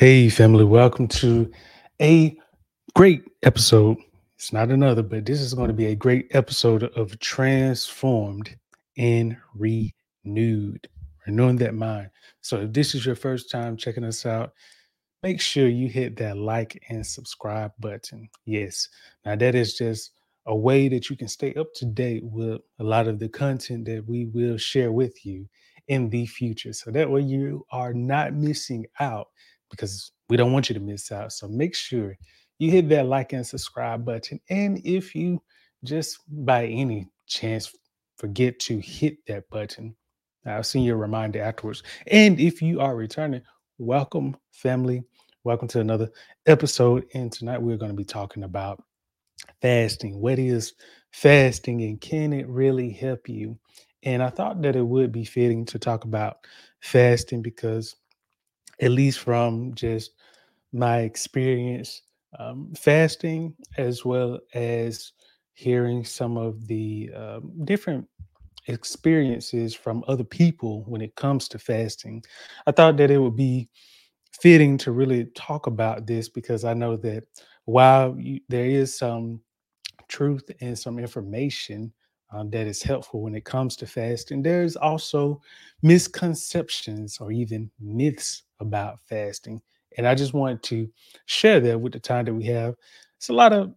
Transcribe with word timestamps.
Hey, 0.00 0.30
family, 0.30 0.64
welcome 0.64 1.08
to 1.08 1.52
a 2.00 2.34
great 2.94 3.22
episode. 3.42 3.98
It's 4.34 4.50
not 4.50 4.70
another, 4.70 5.02
but 5.02 5.26
this 5.26 5.42
is 5.42 5.52
going 5.52 5.68
to 5.68 5.74
be 5.74 5.88
a 5.88 5.94
great 5.94 6.28
episode 6.30 6.84
of 6.84 7.18
Transformed 7.18 8.56
and 8.96 9.36
Renewed, 9.54 10.88
renewing 11.26 11.56
that 11.56 11.74
mind. 11.74 12.08
So, 12.40 12.62
if 12.62 12.72
this 12.72 12.94
is 12.94 13.04
your 13.04 13.14
first 13.14 13.50
time 13.50 13.76
checking 13.76 14.04
us 14.04 14.24
out, 14.24 14.54
make 15.22 15.38
sure 15.38 15.68
you 15.68 15.86
hit 15.86 16.16
that 16.16 16.38
like 16.38 16.82
and 16.88 17.06
subscribe 17.06 17.72
button. 17.78 18.30
Yes, 18.46 18.88
now 19.26 19.36
that 19.36 19.54
is 19.54 19.76
just 19.76 20.12
a 20.46 20.56
way 20.56 20.88
that 20.88 21.10
you 21.10 21.16
can 21.18 21.28
stay 21.28 21.52
up 21.56 21.74
to 21.74 21.84
date 21.84 22.24
with 22.24 22.62
a 22.78 22.84
lot 22.84 23.06
of 23.06 23.18
the 23.18 23.28
content 23.28 23.84
that 23.84 24.08
we 24.08 24.24
will 24.24 24.56
share 24.56 24.92
with 24.92 25.26
you 25.26 25.46
in 25.88 26.08
the 26.08 26.24
future. 26.24 26.72
So 26.72 26.90
that 26.90 27.10
way 27.10 27.20
you 27.20 27.66
are 27.70 27.92
not 27.92 28.32
missing 28.32 28.86
out 28.98 29.28
because 29.70 30.12
we 30.28 30.36
don't 30.36 30.52
want 30.52 30.68
you 30.68 30.74
to 30.74 30.80
miss 30.80 31.10
out. 31.12 31.32
So 31.32 31.48
make 31.48 31.74
sure 31.74 32.16
you 32.58 32.70
hit 32.70 32.88
that 32.90 33.06
like 33.06 33.32
and 33.32 33.46
subscribe 33.46 34.04
button. 34.04 34.40
And 34.50 34.80
if 34.84 35.14
you 35.14 35.42
just 35.84 36.18
by 36.44 36.66
any 36.66 37.08
chance 37.26 37.74
forget 38.18 38.58
to 38.60 38.78
hit 38.78 39.16
that 39.26 39.48
button, 39.50 39.96
I'll 40.44 40.62
send 40.62 40.84
you 40.84 40.94
a 40.94 40.96
reminder 40.96 41.42
afterwards. 41.42 41.82
And 42.06 42.38
if 42.40 42.60
you 42.60 42.80
are 42.80 42.96
returning, 42.96 43.42
welcome, 43.78 44.36
family. 44.50 45.02
Welcome 45.42 45.68
to 45.68 45.80
another 45.80 46.10
episode. 46.46 47.06
And 47.14 47.32
tonight 47.32 47.62
we're 47.62 47.78
going 47.78 47.90
to 47.90 47.96
be 47.96 48.04
talking 48.04 48.42
about 48.42 48.82
fasting. 49.62 50.20
What 50.20 50.38
is 50.38 50.74
fasting 51.12 51.82
and 51.82 52.00
can 52.00 52.32
it 52.32 52.46
really 52.46 52.90
help 52.90 53.28
you? 53.28 53.58
And 54.02 54.22
I 54.22 54.30
thought 54.30 54.62
that 54.62 54.76
it 54.76 54.86
would 54.86 55.12
be 55.12 55.24
fitting 55.24 55.64
to 55.66 55.78
talk 55.78 56.04
about 56.04 56.46
fasting 56.80 57.42
because, 57.42 57.96
at 58.80 58.90
least 58.90 59.20
from 59.20 59.74
just 59.74 60.12
my 60.72 61.00
experience 61.00 62.02
um, 62.38 62.72
fasting, 62.76 63.54
as 63.76 64.04
well 64.04 64.38
as 64.54 65.12
hearing 65.52 66.04
some 66.04 66.36
of 66.36 66.66
the 66.66 67.10
um, 67.14 67.52
different 67.64 68.06
experiences 68.68 69.74
from 69.74 70.04
other 70.06 70.24
people 70.24 70.84
when 70.86 71.00
it 71.00 71.14
comes 71.16 71.48
to 71.48 71.58
fasting, 71.58 72.22
I 72.66 72.72
thought 72.72 72.96
that 72.98 73.10
it 73.10 73.18
would 73.18 73.36
be 73.36 73.68
fitting 74.40 74.78
to 74.78 74.92
really 74.92 75.26
talk 75.34 75.66
about 75.66 76.06
this 76.06 76.28
because 76.28 76.64
I 76.64 76.72
know 76.74 76.96
that 76.98 77.24
while 77.64 78.16
you, 78.18 78.40
there 78.48 78.66
is 78.66 78.96
some 78.96 79.40
truth 80.08 80.50
and 80.60 80.78
some 80.78 80.98
information 80.98 81.92
um, 82.32 82.50
that 82.50 82.66
is 82.66 82.82
helpful 82.82 83.22
when 83.22 83.34
it 83.34 83.44
comes 83.44 83.76
to 83.76 83.86
fasting, 83.86 84.42
there's 84.42 84.76
also 84.76 85.40
misconceptions 85.82 87.18
or 87.18 87.32
even 87.32 87.70
myths 87.80 88.44
about 88.60 89.00
fasting. 89.00 89.60
And 89.96 90.06
I 90.06 90.14
just 90.14 90.34
wanted 90.34 90.62
to 90.64 90.88
share 91.26 91.60
that 91.60 91.80
with 91.80 91.92
the 91.92 92.00
time 92.00 92.24
that 92.26 92.34
we 92.34 92.44
have. 92.44 92.76
It's 93.16 93.28
a 93.28 93.34
lot 93.34 93.52
of 93.52 93.74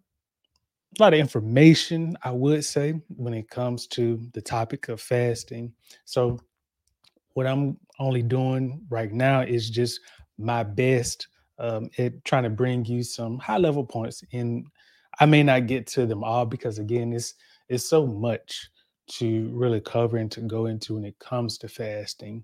a 0.99 1.03
lot 1.03 1.13
of 1.13 1.19
information, 1.19 2.15
I 2.23 2.29
would 2.29 2.63
say, 2.63 3.01
when 3.15 3.33
it 3.33 3.49
comes 3.49 3.87
to 3.87 4.21
the 4.33 4.41
topic 4.41 4.89
of 4.89 5.01
fasting. 5.01 5.73
So 6.05 6.39
what 7.33 7.47
I'm 7.47 7.77
only 7.99 8.21
doing 8.21 8.85
right 8.89 9.11
now 9.11 9.41
is 9.41 9.71
just 9.71 10.01
my 10.37 10.61
best 10.61 11.27
um, 11.57 11.89
at 11.97 12.23
trying 12.25 12.43
to 12.43 12.49
bring 12.51 12.85
you 12.85 13.01
some 13.01 13.39
high 13.39 13.57
level 13.57 13.83
points. 13.83 14.23
And 14.33 14.67
I 15.19 15.25
may 15.25 15.41
not 15.41 15.65
get 15.65 15.87
to 15.87 16.05
them 16.05 16.23
all 16.23 16.45
because 16.45 16.77
again, 16.79 17.11
it's 17.13 17.33
it's 17.73 17.89
so 17.89 18.05
much 18.05 18.69
to 19.07 19.49
really 19.53 19.81
cover 19.81 20.17
and 20.17 20.31
to 20.31 20.41
go 20.41 20.67
into 20.67 20.95
when 20.95 21.05
it 21.05 21.17
comes 21.19 21.57
to 21.59 21.67
fasting. 21.67 22.43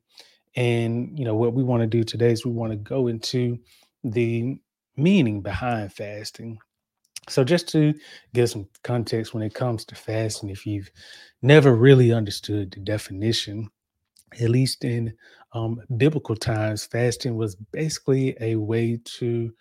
And 0.55 1.17
you 1.17 1.25
know 1.25 1.35
what 1.35 1.53
we 1.53 1.63
want 1.63 1.81
to 1.81 1.87
do 1.87 2.03
today 2.03 2.31
is 2.31 2.45
we 2.45 2.51
want 2.51 2.71
to 2.71 2.77
go 2.77 3.07
into 3.07 3.59
the 4.03 4.57
meaning 4.97 5.41
behind 5.41 5.93
fasting. 5.93 6.57
So 7.29 7.43
just 7.43 7.69
to 7.69 7.93
give 8.33 8.49
some 8.49 8.67
context 8.83 9.33
when 9.33 9.43
it 9.43 9.53
comes 9.53 9.85
to 9.85 9.95
fasting, 9.95 10.49
if 10.49 10.65
you've 10.65 10.89
never 11.41 11.75
really 11.75 12.11
understood 12.11 12.71
the 12.71 12.79
definition, 12.79 13.69
at 14.41 14.49
least 14.49 14.83
in 14.83 15.13
um, 15.53 15.79
biblical 15.97 16.35
times, 16.35 16.85
fasting 16.85 17.35
was 17.35 17.55
basically 17.71 18.35
a 18.41 18.55
way 18.55 18.99
to 19.19 19.51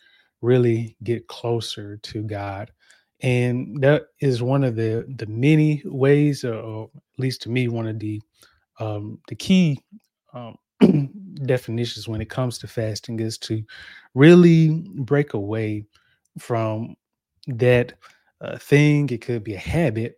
really 0.40 0.96
get 1.02 1.26
closer 1.28 1.98
to 1.98 2.22
God. 2.22 2.70
And 3.20 3.80
that 3.82 4.06
is 4.20 4.42
one 4.42 4.62
of 4.62 4.76
the 4.76 5.04
the 5.16 5.26
many 5.26 5.82
ways, 5.84 6.44
or, 6.44 6.54
or 6.54 6.84
at 6.94 7.18
least 7.18 7.42
to 7.42 7.50
me, 7.50 7.68
one 7.68 7.88
of 7.88 7.98
the 7.98 8.20
um, 8.78 9.18
the 9.28 9.34
key 9.34 9.80
um, 10.34 10.56
definitions 11.46 12.08
when 12.08 12.20
it 12.20 12.30
comes 12.30 12.58
to 12.58 12.68
fasting 12.68 13.18
is 13.20 13.38
to 13.38 13.62
really 14.14 14.84
break 14.96 15.34
away 15.34 15.84
from 16.38 16.94
that 17.48 17.94
uh, 18.40 18.56
thing. 18.58 19.08
It 19.10 19.20
could 19.22 19.42
be 19.42 19.54
a 19.54 19.58
habit, 19.58 20.16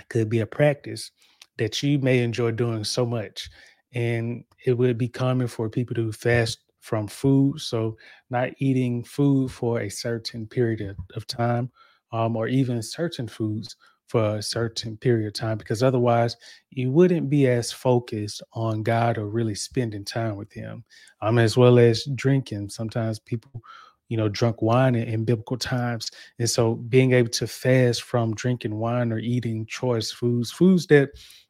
it 0.00 0.08
could 0.08 0.28
be 0.28 0.40
a 0.40 0.46
practice 0.46 1.10
that 1.58 1.82
you 1.82 1.98
may 1.98 2.20
enjoy 2.20 2.50
doing 2.52 2.84
so 2.84 3.04
much 3.04 3.50
and 3.94 4.44
it 4.64 4.72
would 4.72 4.96
be 4.98 5.08
common 5.08 5.46
for 5.46 5.68
people 5.68 5.94
to 5.94 6.12
fast 6.12 6.60
from 6.80 7.06
food 7.06 7.60
so 7.60 7.96
not 8.30 8.50
eating 8.58 9.04
food 9.04 9.50
for 9.50 9.80
a 9.80 9.88
certain 9.88 10.46
period 10.46 10.80
of, 10.80 10.96
of 11.14 11.26
time 11.26 11.70
um, 12.12 12.36
or 12.36 12.48
even 12.48 12.82
certain 12.82 13.26
foods 13.26 13.76
for 14.08 14.36
a 14.36 14.42
certain 14.42 14.96
period 14.96 15.26
of 15.26 15.32
time 15.32 15.56
because 15.56 15.82
otherwise 15.82 16.36
you 16.70 16.90
wouldn't 16.90 17.30
be 17.30 17.46
as 17.46 17.72
focused 17.72 18.42
on 18.52 18.82
god 18.82 19.16
or 19.16 19.26
really 19.28 19.54
spending 19.54 20.04
time 20.04 20.36
with 20.36 20.52
him 20.52 20.84
um, 21.22 21.38
as 21.38 21.56
well 21.56 21.78
as 21.78 22.06
drinking 22.14 22.68
sometimes 22.68 23.18
people 23.18 23.62
you 24.08 24.16
know 24.16 24.28
drunk 24.28 24.60
wine 24.60 24.94
in, 24.94 25.08
in 25.08 25.24
biblical 25.24 25.56
times 25.56 26.10
and 26.38 26.50
so 26.50 26.74
being 26.74 27.12
able 27.12 27.30
to 27.30 27.46
fast 27.46 28.02
from 28.02 28.34
drinking 28.34 28.74
wine 28.74 29.12
or 29.12 29.18
eating 29.18 29.64
choice 29.64 30.10
foods 30.10 30.50
foods 30.50 30.86
that 30.86 31.08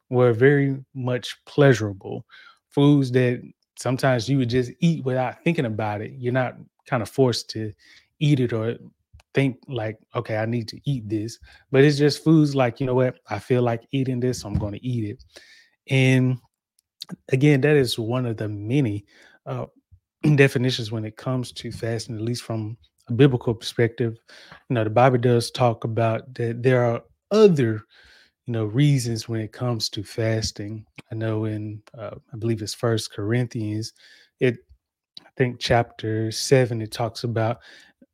were 0.09 0.31
very 0.31 0.77
much 0.93 1.35
pleasurable 1.45 2.25
foods 2.69 3.11
that 3.11 3.41
sometimes 3.77 4.29
you 4.29 4.37
would 4.37 4.49
just 4.49 4.71
eat 4.79 5.03
without 5.03 5.43
thinking 5.43 5.65
about 5.65 6.01
it. 6.01 6.13
You're 6.17 6.33
not 6.33 6.55
kind 6.87 7.01
of 7.01 7.09
forced 7.09 7.49
to 7.51 7.73
eat 8.19 8.39
it 8.39 8.53
or 8.53 8.77
think 9.33 9.57
like, 9.67 9.97
okay, 10.15 10.37
I 10.37 10.45
need 10.45 10.67
to 10.69 10.79
eat 10.89 11.07
this. 11.09 11.39
But 11.71 11.83
it's 11.83 11.97
just 11.97 12.23
foods 12.23 12.55
like, 12.55 12.79
you 12.79 12.85
know 12.85 12.95
what, 12.95 13.19
I 13.29 13.39
feel 13.39 13.61
like 13.61 13.87
eating 13.91 14.19
this, 14.19 14.41
so 14.41 14.47
I'm 14.47 14.55
going 14.55 14.73
to 14.73 14.85
eat 14.85 15.09
it. 15.09 15.23
And 15.89 16.37
again, 17.31 17.61
that 17.61 17.75
is 17.75 17.97
one 17.99 18.25
of 18.25 18.37
the 18.37 18.47
many 18.47 19.05
uh, 19.45 19.65
definitions 20.35 20.91
when 20.91 21.05
it 21.05 21.17
comes 21.17 21.51
to 21.53 21.71
fasting, 21.71 22.15
at 22.15 22.21
least 22.21 22.43
from 22.43 22.77
a 23.09 23.13
biblical 23.13 23.53
perspective. 23.53 24.17
You 24.69 24.75
know, 24.75 24.83
the 24.83 24.89
Bible 24.89 25.17
does 25.17 25.51
talk 25.51 25.83
about 25.83 26.33
that 26.35 26.63
there 26.63 26.83
are 26.85 27.01
other 27.31 27.83
you 28.45 28.53
know 28.53 28.65
reasons 28.65 29.29
when 29.29 29.39
it 29.39 29.51
comes 29.51 29.89
to 29.89 30.03
fasting 30.03 30.85
i 31.11 31.15
know 31.15 31.45
in 31.45 31.81
uh, 31.97 32.15
i 32.33 32.37
believe 32.37 32.61
it's 32.61 32.73
first 32.73 33.13
corinthians 33.13 33.93
it 34.39 34.57
i 35.21 35.29
think 35.37 35.59
chapter 35.59 36.31
7 36.31 36.81
it 36.81 36.91
talks 36.91 37.23
about 37.23 37.59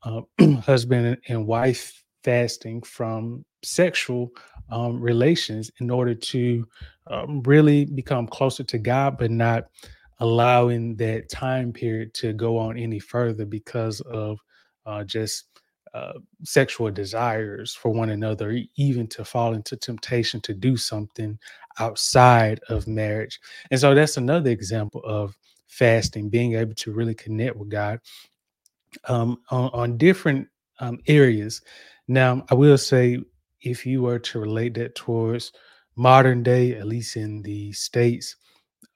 uh, 0.03 0.21
husband 0.61 1.17
and 1.27 1.45
wife 1.47 2.03
fasting 2.23 2.81
from 2.81 3.43
sexual 3.63 4.29
um, 4.71 4.99
relations 4.99 5.71
in 5.79 5.89
order 5.89 6.13
to 6.13 6.65
um, 7.07 7.41
really 7.43 7.85
become 7.85 8.27
closer 8.27 8.63
to 8.63 8.77
god 8.77 9.17
but 9.17 9.31
not 9.31 9.65
allowing 10.19 10.95
that 10.97 11.29
time 11.29 11.71
period 11.71 12.13
to 12.13 12.33
go 12.33 12.57
on 12.57 12.77
any 12.77 12.99
further 12.99 13.45
because 13.45 14.01
of 14.01 14.37
uh, 14.85 15.03
just 15.03 15.45
uh, 15.93 16.13
sexual 16.43 16.91
desires 16.91 17.73
for 17.73 17.91
one 17.91 18.11
another, 18.11 18.59
even 18.75 19.07
to 19.07 19.25
fall 19.25 19.53
into 19.53 19.75
temptation 19.75 20.39
to 20.41 20.53
do 20.53 20.77
something 20.77 21.37
outside 21.79 22.59
of 22.69 22.87
marriage. 22.87 23.39
And 23.71 23.79
so 23.79 23.95
that's 23.95 24.17
another 24.17 24.51
example 24.51 25.01
of 25.03 25.35
fasting, 25.67 26.29
being 26.29 26.55
able 26.55 26.75
to 26.75 26.91
really 26.91 27.15
connect 27.15 27.55
with 27.55 27.69
God 27.69 27.99
um, 29.07 29.39
on, 29.49 29.69
on 29.73 29.97
different 29.97 30.47
um, 30.79 30.99
areas. 31.07 31.61
Now, 32.07 32.45
I 32.49 32.55
will 32.55 32.77
say, 32.77 33.19
if 33.61 33.85
you 33.85 34.01
were 34.01 34.19
to 34.19 34.39
relate 34.39 34.73
that 34.75 34.95
towards 34.95 35.51
modern 35.95 36.43
day, 36.43 36.75
at 36.75 36.87
least 36.87 37.17
in 37.17 37.41
the 37.41 37.71
States, 37.73 38.35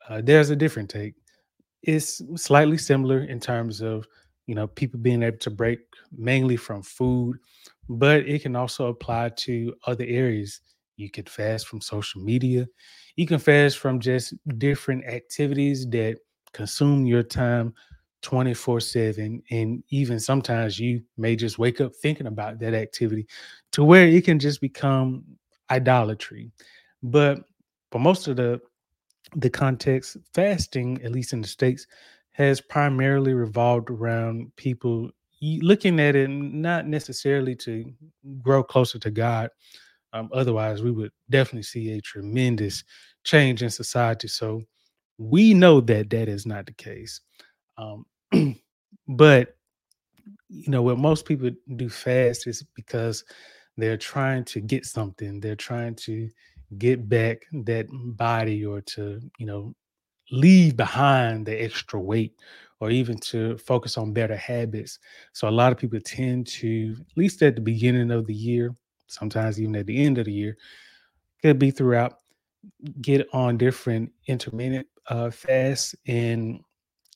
uh, 0.10 0.22
there's 0.24 0.50
a 0.50 0.56
different 0.56 0.90
take. 0.90 1.16
It's 1.82 2.22
slightly 2.36 2.78
similar 2.78 3.26
in 3.26 3.40
terms 3.40 3.82
of 3.82 4.08
you 4.48 4.56
know 4.56 4.68
people 4.68 5.00
being 5.00 5.24
able 5.24 5.38
to 5.38 5.50
break 5.50 5.80
mainly 6.12 6.58
from 6.58 6.82
food 6.82 7.38
but 7.90 8.28
it 8.28 8.42
can 8.42 8.56
also 8.56 8.88
apply 8.88 9.30
to 9.30 9.74
other 9.88 10.06
areas 10.06 10.62
you 10.98 11.10
could 11.10 11.30
fast 11.30 11.68
from 11.68 11.82
social 11.82 12.22
media 12.22 12.68
you 13.16 13.26
can 13.26 13.40
fast 13.40 13.78
from 13.78 14.00
just 14.00 14.34
different 14.58 15.06
activities 15.06 15.88
that 15.90 16.18
consume 16.52 17.06
your 17.06 17.24
time 17.24 17.74
24 18.24 18.80
7 18.80 19.44
and 19.52 19.84
even 19.90 20.20
sometimes 20.20 20.80
you 20.80 21.04
may 21.18 21.36
just 21.36 21.60
wake 21.60 21.80
up 21.82 21.94
thinking 21.96 22.28
about 22.28 22.60
that 22.60 22.74
activity 22.74 23.28
to 23.72 23.84
where 23.84 24.08
it 24.08 24.26
can 24.26 24.40
just 24.40 24.60
become 24.62 25.24
idolatry 25.70 26.52
but 27.04 27.40
for 27.92 28.00
most 28.00 28.28
of 28.28 28.38
the 28.38 28.60
the 29.36 29.50
context 29.50 30.18
fasting 30.34 31.00
at 31.04 31.12
least 31.12 31.34
in 31.34 31.42
the 31.42 31.48
states 31.48 31.86
has 32.32 32.60
primarily 32.60 33.34
revolved 33.34 33.90
around 33.90 34.52
people 34.56 35.12
looking 35.62 36.00
at 36.00 36.16
it 36.16 36.30
not 36.30 36.88
necessarily 36.88 37.56
to 37.56 37.92
grow 38.42 38.64
closer 38.64 38.98
to 39.00 39.12
God. 39.12 39.50
Um, 40.14 40.30
otherwise, 40.34 40.82
we 40.82 40.92
would 40.92 41.12
definitely 41.30 41.64
see 41.64 41.92
a 41.92 42.02
tremendous 42.02 42.84
change 43.24 43.64
in 43.64 43.70
society. 43.70 44.28
So 44.28 44.62
we 45.18 45.54
know 45.54 45.82
that 45.82 46.10
that 46.12 46.30
is 46.30 46.46
not 46.46 46.66
the 46.66 46.74
case. 46.74 47.20
Um, 47.78 48.06
but 49.08 49.56
you 50.50 50.70
know 50.70 50.82
what 50.82 50.98
most 50.98 51.26
people 51.26 51.50
do 51.76 51.90
fast 51.90 52.48
is 52.48 52.64
because 52.76 53.24
they're 53.78 53.98
trying 53.98 54.44
to 54.44 54.62
get 54.62 54.86
something 54.86 55.40
they're 55.40 55.56
trying 55.56 55.96
to 55.96 56.30
get 56.78 57.10
back 57.10 57.46
that 57.52 57.88
body 57.92 58.66
or 58.66 58.82
to 58.82 59.20
you 59.38 59.46
know 59.46 59.74
leave 60.32 60.76
behind 60.76 61.46
the 61.46 61.64
extra 61.64 62.00
weight 62.00 62.34
or 62.80 62.90
even 62.90 63.18
to 63.18 63.58
focus 63.58 63.98
on 63.98 64.14
better 64.14 64.36
habits. 64.36 65.00
So 65.34 65.48
a 65.48 65.52
lot 65.52 65.72
of 65.72 65.78
people 65.78 66.00
tend 66.00 66.48
to 66.48 66.96
at 67.00 67.18
least 67.18 67.42
at 67.42 67.56
the 67.56 67.62
beginning 67.62 68.12
of 68.12 68.26
the 68.26 68.34
year 68.34 68.76
sometimes 69.08 69.60
even 69.62 69.76
at 69.76 69.86
the 69.86 70.04
end 70.04 70.18
of 70.18 70.26
the 70.26 70.34
year 70.34 70.58
could 71.42 71.60
be 71.60 71.72
throughout 71.72 72.16
get 73.02 73.28
on 73.34 73.58
different 73.58 74.12
intermittent 74.28 74.88
uh, 75.08 75.30
fasts 75.30 75.96
and 76.08 76.60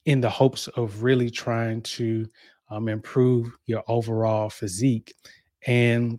in 0.07 0.21
the 0.21 0.29
hopes 0.29 0.69
of 0.69 1.03
really 1.03 1.29
trying 1.29 1.81
to 1.81 2.25
um, 2.69 2.87
improve 2.87 3.55
your 3.65 3.83
overall 3.89 4.49
physique. 4.49 5.13
And 5.67 6.17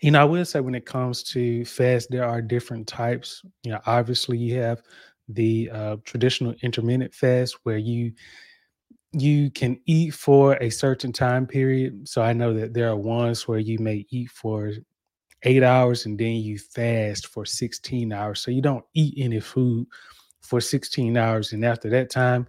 you 0.00 0.12
know, 0.12 0.20
I 0.20 0.24
will 0.24 0.44
say 0.44 0.60
when 0.60 0.76
it 0.76 0.86
comes 0.86 1.24
to 1.24 1.64
fast, 1.64 2.08
there 2.10 2.24
are 2.24 2.40
different 2.40 2.86
types. 2.86 3.42
You 3.64 3.72
know, 3.72 3.80
obviously 3.86 4.38
you 4.38 4.60
have 4.60 4.80
the 5.28 5.68
uh, 5.72 5.96
traditional 6.04 6.54
intermittent 6.62 7.12
fast 7.12 7.58
where 7.64 7.76
you 7.76 8.12
you 9.12 9.50
can 9.50 9.80
eat 9.86 10.14
for 10.14 10.54
a 10.62 10.70
certain 10.70 11.12
time 11.12 11.44
period. 11.44 12.08
So 12.08 12.22
I 12.22 12.32
know 12.32 12.54
that 12.54 12.72
there 12.72 12.88
are 12.88 12.96
ones 12.96 13.48
where 13.48 13.58
you 13.58 13.78
may 13.80 14.06
eat 14.10 14.30
for 14.30 14.70
eight 15.42 15.64
hours 15.64 16.06
and 16.06 16.16
then 16.16 16.36
you 16.36 16.58
fast 16.58 17.26
for 17.26 17.44
16 17.44 18.12
hours. 18.12 18.42
So 18.42 18.52
you 18.52 18.62
don't 18.62 18.84
eat 18.94 19.14
any 19.16 19.40
food 19.40 19.88
for 20.40 20.60
16 20.60 21.16
hours. 21.16 21.52
And 21.52 21.64
after 21.64 21.90
that 21.90 22.10
time, 22.10 22.46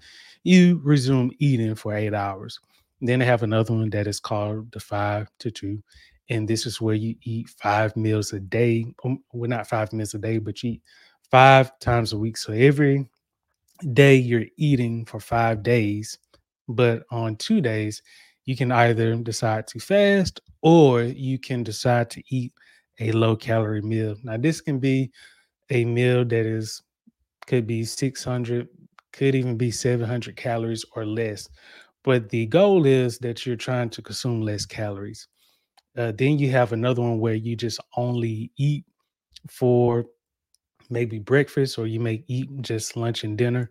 you 0.49 0.81
resume 0.83 1.31
eating 1.39 1.75
for 1.75 1.93
eight 1.93 2.13
hours. 2.13 2.59
Then 3.01 3.19
they 3.19 3.25
have 3.25 3.43
another 3.43 3.73
one 3.73 3.89
that 3.91 4.07
is 4.07 4.19
called 4.19 4.71
the 4.71 4.79
five 4.79 5.29
to 5.39 5.51
two. 5.51 5.81
And 6.29 6.47
this 6.47 6.65
is 6.65 6.81
where 6.81 6.95
you 6.95 7.15
eat 7.23 7.49
five 7.49 7.95
meals 7.95 8.33
a 8.33 8.39
day. 8.39 8.85
Um, 9.05 9.23
well, 9.31 9.49
not 9.49 9.67
five 9.67 9.93
meals 9.93 10.13
a 10.15 10.19
day, 10.19 10.39
but 10.39 10.61
you 10.63 10.71
eat 10.71 10.81
five 11.29 11.77
times 11.79 12.13
a 12.13 12.17
week. 12.17 12.37
So 12.37 12.51
every 12.53 13.07
day 13.93 14.15
you're 14.15 14.45
eating 14.57 15.05
for 15.05 15.19
five 15.19 15.63
days. 15.63 16.17
But 16.67 17.03
on 17.11 17.35
two 17.35 17.61
days, 17.61 18.01
you 18.45 18.55
can 18.55 18.71
either 18.71 19.15
decide 19.17 19.67
to 19.67 19.79
fast 19.79 20.41
or 20.61 21.03
you 21.03 21.39
can 21.39 21.63
decide 21.63 22.09
to 22.11 22.23
eat 22.29 22.53
a 22.99 23.11
low 23.11 23.35
calorie 23.35 23.81
meal. 23.81 24.15
Now, 24.23 24.37
this 24.37 24.61
can 24.61 24.79
be 24.79 25.11
a 25.69 25.85
meal 25.85 26.25
that 26.25 26.45
is 26.45 26.81
could 27.49 27.65
be 27.65 27.83
600, 27.83 28.67
could 29.13 29.35
even 29.35 29.57
be 29.57 29.71
700 29.71 30.35
calories 30.37 30.85
or 30.95 31.05
less. 31.05 31.47
But 32.03 32.29
the 32.29 32.45
goal 32.47 32.85
is 32.85 33.19
that 33.19 33.45
you're 33.45 33.55
trying 33.57 33.89
to 33.91 34.01
consume 34.01 34.41
less 34.41 34.65
calories. 34.65 35.27
Uh, 35.97 36.11
then 36.17 36.39
you 36.39 36.51
have 36.51 36.73
another 36.73 37.01
one 37.01 37.19
where 37.19 37.35
you 37.35 37.55
just 37.55 37.79
only 37.97 38.51
eat 38.57 38.85
for 39.49 40.05
maybe 40.89 41.19
breakfast 41.19 41.77
or 41.77 41.87
you 41.87 41.99
may 41.99 42.23
eat 42.27 42.49
just 42.61 42.95
lunch 42.97 43.23
and 43.23 43.37
dinner. 43.37 43.69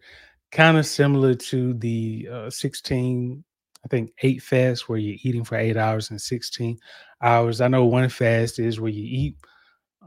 Kind 0.53 0.79
of 0.79 0.87
similar 0.87 1.35
to 1.35 1.75
the 1.75 2.29
uh, 2.33 2.51
16, 2.51 3.45
I 3.85 3.89
think, 3.89 4.13
eight 4.23 4.43
fast 4.43 4.89
where 4.89 4.99
you're 4.99 5.19
eating 5.23 5.45
for 5.45 5.57
eight 5.57 5.77
hours 5.77 6.11
and 6.11 6.21
16 6.21 6.79
hours. 7.23 7.61
I 7.61 7.69
know 7.69 7.85
one 7.85 8.09
fast 8.09 8.59
is 8.59 8.81
where 8.81 8.91
you 8.91 9.05
eat 9.05 9.37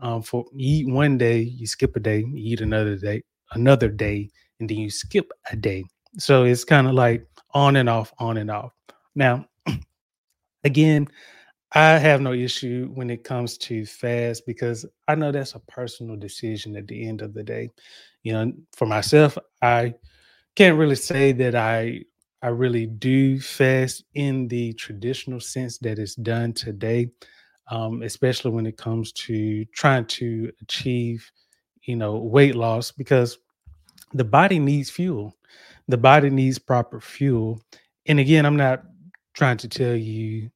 um, 0.01 0.21
for 0.23 0.45
you 0.55 0.85
eat 0.87 0.93
one 0.93 1.17
day, 1.17 1.41
you 1.41 1.67
skip 1.67 1.95
a 1.95 1.99
day, 1.99 2.19
you 2.19 2.33
eat 2.53 2.61
another 2.61 2.95
day, 2.97 3.23
another 3.51 3.89
day, 3.89 4.29
and 4.61 4.69
then 4.69 4.77
you 4.77 4.89
skip 4.89 5.29
a 5.51 5.57
day. 5.57 5.83
So 6.17 6.45
it's 6.45 6.63
kind 6.63 6.87
of 6.87 6.93
like 6.93 7.27
on 7.53 7.75
and 7.75 7.89
off, 7.89 8.13
on 8.19 8.37
and 8.37 8.49
off. 8.49 8.71
Now, 9.15 9.45
again, 10.63 11.07
I 11.73 11.97
have 11.97 12.21
no 12.21 12.33
issue 12.33 12.89
when 12.93 13.09
it 13.09 13.23
comes 13.23 13.57
to 13.59 13.85
fast 13.85 14.45
because 14.45 14.85
I 15.07 15.15
know 15.15 15.31
that's 15.31 15.55
a 15.55 15.59
personal 15.59 16.15
decision 16.17 16.75
at 16.77 16.87
the 16.87 17.07
end 17.07 17.21
of 17.21 17.33
the 17.33 17.43
day. 17.43 17.69
You 18.23 18.33
know, 18.33 18.53
for 18.73 18.85
myself, 18.85 19.37
I 19.61 19.95
can't 20.55 20.77
really 20.77 20.95
say 20.95 21.31
that 21.33 21.55
I 21.55 22.03
I 22.43 22.49
really 22.49 22.87
do 22.87 23.39
fast 23.39 24.03
in 24.15 24.47
the 24.47 24.73
traditional 24.73 25.39
sense 25.39 25.77
that 25.79 25.99
it's 25.99 26.15
done 26.15 26.53
today, 26.53 27.11
um, 27.69 28.03
especially 28.03 28.51
when 28.51 28.65
it 28.65 28.77
comes 28.77 29.11
to 29.13 29.65
trying 29.65 30.05
to 30.05 30.51
achieve, 30.61 31.31
you 31.83 31.95
know, 31.95 32.17
weight 32.17 32.55
loss 32.55 32.91
because 32.91 33.37
the 34.13 34.23
body 34.23 34.59
needs 34.59 34.89
fuel. 34.89 35.35
The 35.87 35.97
body 35.97 36.29
needs 36.29 36.59
proper 36.59 36.99
fuel. 36.99 37.61
And 38.07 38.19
again, 38.19 38.45
I'm 38.45 38.57
not 38.57 38.83
trying 39.33 39.57
to 39.57 39.67
tell 39.67 39.95
you, 39.95 40.49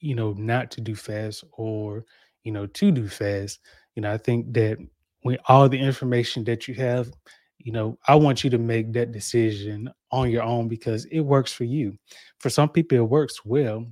you 0.00 0.14
know, 0.14 0.32
not 0.32 0.70
to 0.72 0.80
do 0.80 0.94
fast 0.94 1.44
or, 1.52 2.04
you 2.44 2.52
know, 2.52 2.66
to 2.66 2.90
do 2.90 3.08
fast. 3.08 3.60
You 3.94 4.02
know, 4.02 4.12
I 4.12 4.18
think 4.18 4.52
that 4.54 4.78
when 5.22 5.38
all 5.48 5.68
the 5.68 5.78
information 5.78 6.44
that 6.44 6.66
you 6.66 6.74
have, 6.74 7.10
you 7.58 7.72
know, 7.72 7.98
I 8.08 8.14
want 8.14 8.42
you 8.42 8.50
to 8.50 8.58
make 8.58 8.92
that 8.94 9.12
decision 9.12 9.90
on 10.10 10.30
your 10.30 10.42
own 10.42 10.68
because 10.68 11.04
it 11.06 11.20
works 11.20 11.52
for 11.52 11.64
you. 11.64 11.96
For 12.38 12.48
some 12.48 12.70
people, 12.70 12.96
it 12.96 13.08
works 13.08 13.44
well. 13.44 13.86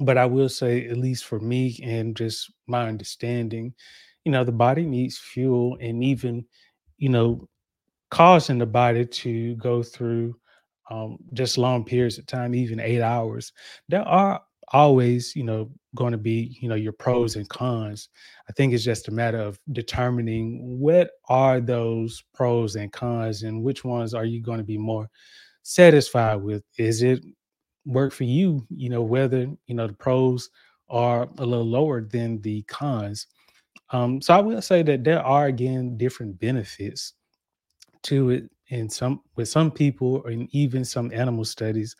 But 0.00 0.18
I 0.18 0.26
will 0.26 0.48
say, 0.48 0.88
at 0.88 0.96
least 0.96 1.24
for 1.24 1.40
me 1.40 1.78
and 1.82 2.16
just 2.16 2.52
my 2.66 2.88
understanding, 2.88 3.74
you 4.24 4.32
know, 4.32 4.44
the 4.44 4.52
body 4.52 4.86
needs 4.86 5.18
fuel 5.18 5.76
and 5.80 6.02
even, 6.04 6.44
you 6.96 7.08
know, 7.08 7.48
causing 8.12 8.58
the 8.58 8.66
body 8.66 9.06
to 9.06 9.56
go 9.56 9.82
through 9.82 10.36
um, 10.90 11.16
just 11.32 11.56
long 11.56 11.82
periods 11.82 12.18
of 12.18 12.26
time, 12.26 12.54
even 12.54 12.78
eight 12.78 13.00
hours. 13.00 13.54
There 13.88 14.02
are 14.02 14.42
always, 14.68 15.34
you 15.34 15.44
know, 15.44 15.70
going 15.94 16.12
to 16.12 16.18
be, 16.18 16.58
you 16.60 16.68
know, 16.68 16.74
your 16.74 16.92
pros 16.92 17.36
and 17.36 17.48
cons. 17.48 18.10
I 18.50 18.52
think 18.52 18.74
it's 18.74 18.84
just 18.84 19.08
a 19.08 19.12
matter 19.12 19.38
of 19.38 19.58
determining 19.72 20.78
what 20.78 21.12
are 21.30 21.58
those 21.58 22.22
pros 22.34 22.76
and 22.76 22.92
cons 22.92 23.44
and 23.44 23.62
which 23.62 23.82
ones 23.82 24.12
are 24.12 24.26
you 24.26 24.42
going 24.42 24.58
to 24.58 24.64
be 24.64 24.76
more 24.76 25.08
satisfied 25.62 26.36
with. 26.36 26.64
Is 26.76 27.02
it 27.02 27.24
work 27.86 28.12
for 28.12 28.24
you? 28.24 28.66
You 28.68 28.90
know, 28.90 29.02
whether, 29.02 29.46
you 29.66 29.74
know, 29.74 29.86
the 29.86 29.94
pros 29.94 30.50
are 30.90 31.30
a 31.38 31.46
little 31.46 31.64
lower 31.64 32.02
than 32.02 32.42
the 32.42 32.60
cons. 32.64 33.26
Um, 33.88 34.20
so 34.20 34.34
I 34.34 34.40
will 34.40 34.60
say 34.60 34.82
that 34.82 35.02
there 35.02 35.22
are 35.22 35.46
again 35.46 35.96
different 35.96 36.38
benefits 36.38 37.14
to 38.02 38.30
it 38.30 38.50
and 38.70 38.92
some 38.92 39.20
with 39.36 39.48
some 39.48 39.70
people 39.70 40.24
and 40.26 40.48
even 40.52 40.84
some 40.84 41.10
animal 41.12 41.44
studies 41.44 41.96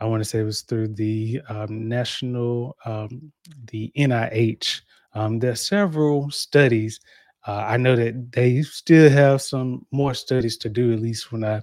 i 0.00 0.04
want 0.04 0.22
to 0.22 0.28
say 0.28 0.40
it 0.40 0.44
was 0.44 0.62
through 0.62 0.88
the 0.88 1.40
um, 1.48 1.88
national 1.88 2.76
um, 2.84 3.32
the 3.66 3.92
nih 3.96 4.80
um, 5.14 5.38
there 5.38 5.52
are 5.52 5.56
several 5.56 6.30
studies 6.30 7.00
uh, 7.46 7.64
i 7.66 7.76
know 7.76 7.96
that 7.96 8.32
they 8.32 8.62
still 8.62 9.10
have 9.10 9.42
some 9.42 9.86
more 9.90 10.14
studies 10.14 10.56
to 10.56 10.68
do 10.68 10.92
at 10.92 11.00
least 11.00 11.32
when 11.32 11.44
i 11.44 11.60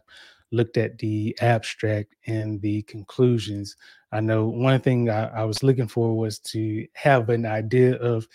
looked 0.51 0.77
at 0.77 0.97
the 0.97 1.35
abstract 1.41 2.15
and 2.27 2.61
the 2.61 2.81
conclusions. 2.83 3.75
I 4.11 4.19
know 4.19 4.47
one 4.47 4.81
thing 4.81 5.09
I, 5.09 5.27
I 5.27 5.43
was 5.43 5.63
looking 5.63 5.87
for 5.87 6.17
was 6.17 6.39
to 6.39 6.87
have 6.93 7.29
an 7.29 7.45
idea 7.45 7.95
of 7.97 8.27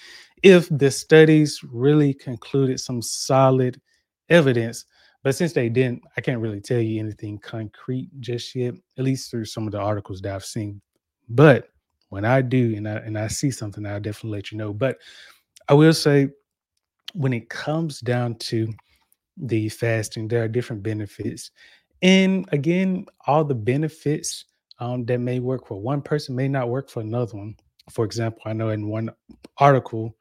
if 0.43 0.69
the 0.71 0.91
studies 0.91 1.61
really 1.65 2.15
concluded 2.15 2.79
some 2.79 3.03
solid 3.03 3.81
evidence 4.29 4.85
but 5.25 5.35
since 5.35 5.55
they 5.55 5.71
didn't, 5.71 6.03
I 6.19 6.21
can't 6.21 6.41
really 6.41 6.61
tell 6.61 6.81
you 6.81 7.01
anything 7.01 7.39
concrete 7.39 8.11
just 8.21 8.55
yet, 8.55 8.75
at 8.99 9.05
least 9.05 9.31
through 9.31 9.47
some 9.47 9.67
of 9.67 9.73
the 9.73 9.81
articles 9.81 10.21
that 10.21 10.35
I've 10.35 10.45
seen. 10.45 10.83
But 11.31 11.71
when 12.11 12.27
I 12.27 12.43
do 12.43 12.75
and 12.77 12.87
I 12.87 12.97
and 12.97 13.19
I 13.19 13.29
see 13.29 13.51
something, 13.51 13.87
I'll 13.87 13.99
definitely 13.99 14.39
let 14.39 14.53
you 14.53 14.59
know. 14.59 14.75
But 14.75 14.99
I 15.69 15.75
will 15.75 15.95
say 15.95 16.29
when 17.15 17.33
it 17.33 17.49
comes 17.49 18.01
down 18.01 18.35
to 18.37 18.69
the 19.39 19.71
fasting, 19.71 20.29
there 20.29 20.45
are 20.45 20.49
different 20.49 20.83
benefits. 20.83 21.51
And 22.03 22.47
again, 22.53 23.07
all 23.27 23.45
the 23.45 23.55
benefits 23.55 24.45
um, 24.79 25.07
that 25.07 25.21
may 25.21 25.39
work 25.39 25.67
for 25.67 25.81
one 25.81 26.03
person 26.03 26.37
may 26.37 26.49
not 26.49 26.69
work 26.69 26.91
for 26.91 27.01
another 27.01 27.39
one. 27.39 27.57
For 27.91 28.05
example, 28.05 28.43
I 28.45 28.53
know 28.53 28.71
in 28.71 28.89
one 28.89 29.11
article, 29.57 30.15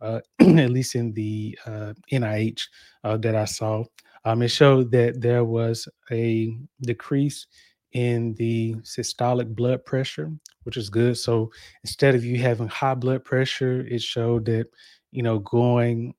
uh, 0.00 0.20
at 0.40 0.70
least 0.70 0.96
in 0.96 1.12
the 1.12 1.56
uh, 1.64 1.92
NIH 2.10 2.62
uh, 3.04 3.16
that 3.18 3.36
I 3.36 3.44
saw, 3.44 3.84
um, 4.28 4.42
it 4.42 4.48
showed 4.48 4.90
that 4.92 5.22
there 5.22 5.42
was 5.42 5.88
a 6.10 6.54
decrease 6.82 7.46
in 7.92 8.34
the 8.34 8.74
systolic 8.82 9.54
blood 9.54 9.82
pressure, 9.86 10.30
which 10.64 10.76
is 10.76 10.90
good. 10.90 11.16
So 11.16 11.50
instead 11.82 12.14
of 12.14 12.26
you 12.26 12.38
having 12.38 12.68
high 12.68 12.94
blood 12.94 13.24
pressure, 13.24 13.86
it 13.88 14.02
showed 14.02 14.44
that, 14.44 14.66
you 15.12 15.22
know, 15.22 15.38
going, 15.38 16.12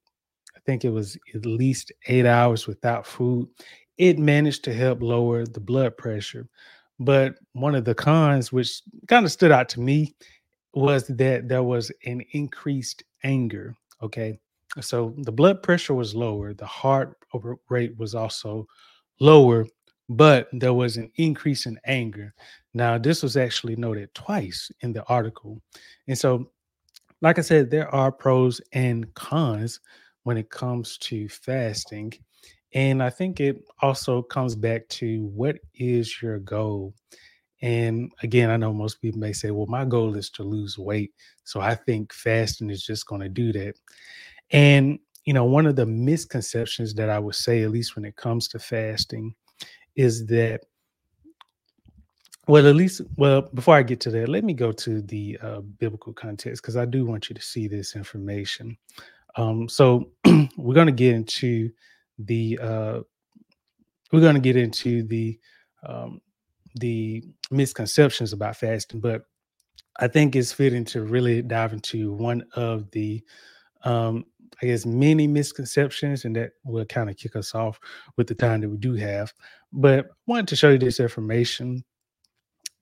I 0.58 0.60
think 0.66 0.84
it 0.84 0.90
was 0.90 1.20
at 1.36 1.46
least 1.46 1.92
eight 2.08 2.26
hours 2.26 2.66
without 2.66 3.06
food, 3.06 3.48
it 4.00 4.18
managed 4.18 4.64
to 4.64 4.74
help 4.74 5.04
lower 5.04 5.46
the 5.46 5.60
blood 5.60 5.96
pressure. 5.96 6.48
But 7.00 7.36
one 7.54 7.76
of 7.76 7.86
the 7.86 7.94
cons, 7.94 8.52
which 8.52 8.82
kind 9.08 9.24
of 9.24 9.32
stood 9.32 9.52
out 9.52 9.70
to 9.70 9.82
me, 9.82 10.16
was 10.74 11.06
that 11.06 11.48
there 11.48 11.64
was 11.64 11.92
an 12.06 12.24
increased 12.32 13.04
anger. 13.24 13.76
Okay. 14.02 14.40
So 14.82 15.16
the 15.18 15.32
blood 15.32 15.64
pressure 15.64 15.94
was 15.94 16.14
lower, 16.16 16.54
the 16.54 16.66
heart 16.66 17.18
rate 17.70 17.98
was 17.98 18.14
also 18.16 18.68
lower, 19.20 19.66
but 20.10 20.48
there 20.54 20.74
was 20.74 20.98
an 20.98 21.12
increase 21.16 21.66
in 21.66 21.80
anger. 21.86 22.34
Now, 22.74 22.98
this 22.98 23.24
was 23.24 23.36
actually 23.36 23.76
noted 23.76 24.14
twice 24.14 24.72
in 24.82 24.94
the 24.94 25.04
article. 25.06 25.62
And 26.08 26.18
so, 26.18 26.52
like 27.22 27.40
I 27.40 27.42
said, 27.42 27.70
there 27.70 27.94
are 27.94 28.12
pros 28.12 28.62
and 28.74 29.12
cons 29.16 29.80
when 30.24 30.38
it 30.38 30.50
comes 30.50 30.98
to 31.00 31.28
fasting. 31.30 32.14
And 32.74 33.02
I 33.02 33.10
think 33.10 33.40
it 33.40 33.64
also 33.82 34.22
comes 34.22 34.56
back 34.56 34.88
to 34.90 35.26
what 35.26 35.58
is 35.74 36.22
your 36.22 36.40
goal? 36.40 36.94
And 37.62 38.12
again, 38.24 38.50
I 38.50 38.58
know 38.58 38.72
most 38.72 39.02
people 39.02 39.20
may 39.20 39.34
say, 39.34 39.52
well, 39.52 39.66
my 39.66 39.84
goal 39.84 40.16
is 40.16 40.30
to 40.32 40.44
lose 40.44 40.78
weight. 40.78 41.12
So 41.44 41.60
I 41.60 41.76
think 41.76 42.14
fasting 42.14 42.70
is 42.70 42.86
just 42.86 43.08
going 43.08 43.22
to 43.22 43.30
do 43.30 43.52
that. 43.54 43.76
And, 44.52 45.00
you 45.26 45.34
know, 45.34 45.46
one 45.46 45.66
of 45.66 45.76
the 45.76 45.86
misconceptions 45.86 46.94
that 46.96 47.10
I 47.10 47.20
would 47.20 47.36
say, 47.36 47.64
at 47.64 47.72
least 47.72 47.96
when 47.96 48.06
it 48.06 48.16
comes 48.16 48.48
to 48.50 48.60
fasting, 48.60 49.36
is 49.96 50.26
that, 50.28 50.62
well, 52.48 52.66
at 52.66 52.76
least, 52.76 53.02
well, 53.16 53.44
before 53.54 53.76
I 53.76 53.84
get 53.84 54.00
to 54.02 54.12
that, 54.12 54.30
let 54.30 54.44
me 54.44 54.54
go 54.54 54.72
to 54.72 55.02
the 55.04 55.38
uh, 55.42 55.60
biblical 55.60 56.14
context 56.14 56.64
because 56.64 56.78
I 56.78 56.86
do 56.86 57.06
want 57.06 57.30
you 57.30 57.36
to 57.36 57.42
see 57.42 57.68
this 57.68 57.96
information. 57.96 58.78
Um, 59.36 59.70
so 59.70 60.12
we're 60.58 60.74
going 60.74 60.88
to 60.88 60.92
get 60.92 61.14
into 61.14 61.70
the, 62.18 62.60
uh, 62.62 63.00
we're 64.12 64.22
going 64.22 64.36
to 64.36 64.42
get 64.42 64.56
into 64.56 65.04
the, 65.04 65.40
um, 65.86 66.22
the 66.76 67.24
misconceptions 67.52 68.34
about 68.34 68.56
fasting, 68.56 69.00
but 69.00 69.24
I 70.00 70.08
think 70.08 70.36
it's 70.36 70.52
fitting 70.52 70.86
to 70.86 71.04
really 71.04 71.42
dive 71.42 71.74
into 71.74 72.14
one 72.14 72.44
of 72.56 72.90
the, 72.92 73.24
um, 73.84 74.26
I 74.62 74.68
guess, 74.68 74.86
many 74.86 75.28
misconceptions, 75.28 76.26
and 76.26 76.36
that 76.36 76.52
will 76.64 76.86
kind 76.86 77.10
of 77.10 77.18
kick 77.18 77.36
us 77.36 77.56
off 77.56 77.80
with 78.18 78.28
the 78.28 78.36
time 78.36 78.62
that 78.62 78.70
we 78.70 78.78
do 78.78 78.94
have. 78.96 79.34
But 79.72 80.06
I 80.06 80.10
wanted 80.28 80.48
to 80.50 80.56
show 80.56 80.72
you 80.72 80.78
this 80.78 81.00
information. 81.00 81.84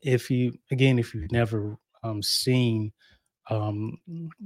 If 0.02 0.30
you, 0.30 0.54
again, 0.72 1.00
if 1.00 1.14
you've 1.14 1.32
never 1.32 1.78
um, 2.04 2.22
seen 2.24 2.92
um, 3.50 3.98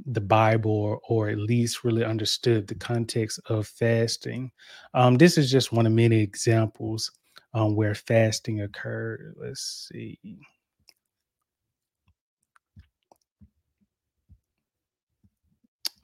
the 0.05 0.21
Bible 0.21 0.71
or, 0.71 1.01
or, 1.07 1.29
at 1.29 1.37
least 1.37 1.83
really 1.83 2.05
understood 2.05 2.67
the 2.67 2.75
context 2.75 3.39
of 3.47 3.67
fasting, 3.67 4.51
um, 4.93 5.17
this 5.17 5.37
is 5.37 5.51
just 5.51 5.71
one 5.71 5.87
of 5.87 5.91
many 5.91 6.19
examples 6.19 7.11
um, 7.53 7.75
where 7.75 7.95
fasting 7.95 8.61
occurred. 8.61 9.33
Let's 9.37 9.89
see. 9.91 10.19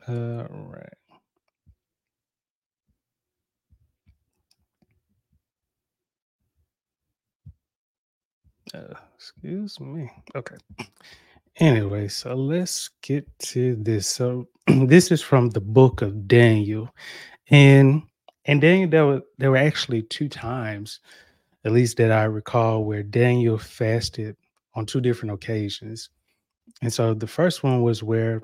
All 0.08 0.48
right. 0.72 1.07
Excuse 9.16 9.80
me. 9.80 10.10
Okay. 10.36 10.58
Anyway, 11.58 12.08
so 12.08 12.36
let's 12.36 12.90
get 13.02 13.28
to 13.40 13.76
this. 13.76 14.08
So 14.08 14.48
this 14.68 15.12
is 15.12 15.22
from 15.22 15.50
the 15.50 15.62
book 15.62 16.02
of 16.02 16.28
Daniel, 16.28 16.94
and 17.50 18.04
and 18.46 18.62
Daniel 18.62 18.90
there 18.90 19.06
were 19.06 19.22
there 19.38 19.52
were 19.52 19.58
actually 19.58 20.04
two 20.04 20.30
times 20.30 21.00
at 21.68 21.74
least 21.74 21.98
that 21.98 22.14
I 22.14 22.24
recall, 22.24 22.86
where 22.86 23.04
Daniel 23.04 23.58
fasted 23.58 24.38
on 24.76 24.86
two 24.86 25.02
different 25.02 25.34
occasions. 25.34 26.10
And 26.82 26.94
so 26.94 27.14
the 27.14 27.28
first 27.28 27.62
one 27.62 27.82
was 27.82 28.04
where 28.04 28.42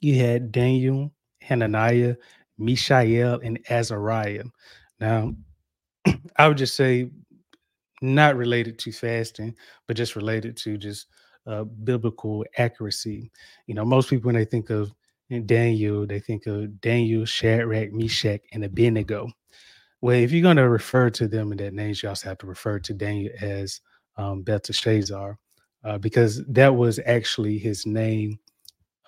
you 0.00 0.18
had 0.18 0.50
Daniel, 0.50 1.12
Hananiah, 1.42 2.16
Mishael, 2.56 3.40
and 3.42 3.58
Azariah. 3.68 4.44
Now, 5.00 5.34
I 6.36 6.48
would 6.48 6.56
just 6.56 6.76
say 6.76 7.10
not 8.00 8.36
related 8.36 8.78
to 8.80 8.92
fasting, 8.92 9.54
but 9.86 9.96
just 9.96 10.16
related 10.16 10.56
to 10.58 10.76
just 10.76 11.06
uh, 11.46 11.64
biblical 11.64 12.44
accuracy. 12.58 13.30
You 13.66 13.74
know, 13.74 13.84
most 13.84 14.10
people 14.10 14.28
when 14.28 14.36
they 14.36 14.44
think 14.44 14.70
of 14.70 14.92
Daniel, 15.46 16.06
they 16.06 16.20
think 16.20 16.46
of 16.46 16.80
Daniel, 16.80 17.24
Shadrach, 17.24 17.92
Meshach, 17.92 18.40
and 18.52 18.64
Abednego. 18.64 19.30
Well, 20.00 20.16
if 20.16 20.32
you're 20.32 20.42
going 20.42 20.56
to 20.56 20.68
refer 20.68 21.10
to 21.10 21.28
them 21.28 21.52
in 21.52 21.58
that 21.58 21.74
name, 21.74 21.94
you 22.02 22.08
also 22.08 22.28
have 22.28 22.38
to 22.38 22.46
refer 22.46 22.78
to 22.80 22.94
Daniel 22.94 23.32
as 23.40 23.80
um, 24.16 24.42
Belteshazzar, 24.42 25.38
uh, 25.84 25.98
because 25.98 26.44
that 26.46 26.74
was 26.74 26.98
actually 27.06 27.58
his 27.58 27.86
name 27.86 28.38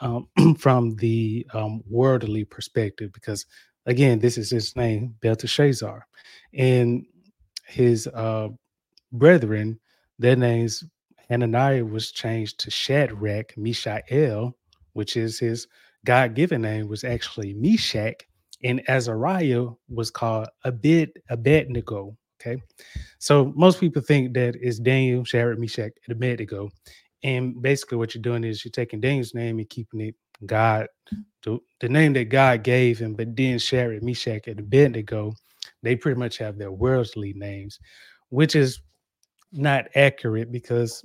um, 0.00 0.28
from 0.58 0.96
the 0.96 1.46
um, 1.54 1.82
worldly 1.88 2.44
perspective. 2.44 3.12
Because 3.12 3.46
again, 3.86 4.18
this 4.18 4.38
is 4.38 4.50
his 4.50 4.76
name, 4.76 5.14
Belteshazzar, 5.20 6.06
and 6.54 7.04
his 7.66 8.06
uh, 8.08 8.48
brethren, 9.12 9.78
their 10.18 10.36
names 10.36 10.84
Hananiah 11.28 11.84
was 11.84 12.12
changed 12.12 12.58
to 12.60 12.70
Shadrach, 12.70 13.56
Mishael, 13.56 14.56
which 14.92 15.16
is 15.16 15.38
his 15.38 15.66
God-given 16.04 16.62
name, 16.62 16.88
was 16.88 17.04
actually 17.04 17.54
Meshach, 17.54 18.26
and 18.64 18.82
Azariah 18.88 19.66
was 19.88 20.10
called 20.10 20.48
Abed 20.64 21.12
Abednego. 21.30 22.16
Okay, 22.40 22.60
so 23.18 23.52
most 23.56 23.78
people 23.78 24.02
think 24.02 24.34
that 24.34 24.56
it's 24.60 24.80
Daniel, 24.80 25.24
Shadrach, 25.24 25.58
Meshach, 25.58 25.92
and 26.06 26.16
Abednego, 26.16 26.70
and 27.22 27.62
basically 27.62 27.98
what 27.98 28.14
you're 28.14 28.22
doing 28.22 28.42
is 28.42 28.64
you're 28.64 28.72
taking 28.72 29.00
Daniel's 29.00 29.34
name 29.34 29.58
and 29.58 29.70
keeping 29.70 30.00
it 30.00 30.16
God, 30.44 30.88
the, 31.44 31.58
the 31.80 31.88
name 31.88 32.12
that 32.14 32.30
God 32.30 32.64
gave 32.64 32.98
him, 32.98 33.14
but 33.14 33.36
then 33.36 33.58
Shadrach, 33.58 34.02
Meshach, 34.02 34.48
and 34.48 34.58
Abednego, 34.58 35.32
they 35.82 35.96
pretty 35.96 36.18
much 36.18 36.38
have 36.38 36.58
their 36.58 36.72
worldly 36.72 37.32
names, 37.34 37.78
which 38.30 38.56
is 38.56 38.80
not 39.52 39.88
accurate 39.94 40.50
because 40.50 41.04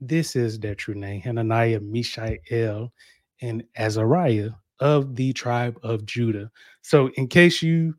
this 0.00 0.36
is 0.36 0.58
their 0.58 0.74
true 0.74 0.94
name: 0.94 1.20
Hananiah, 1.22 1.80
Mishael, 1.80 2.92
and 3.40 3.64
Azariah 3.76 4.50
of 4.80 5.16
the 5.16 5.32
tribe 5.32 5.78
of 5.82 6.04
Judah. 6.04 6.50
So, 6.82 7.08
in 7.16 7.28
case 7.28 7.62
you 7.62 7.94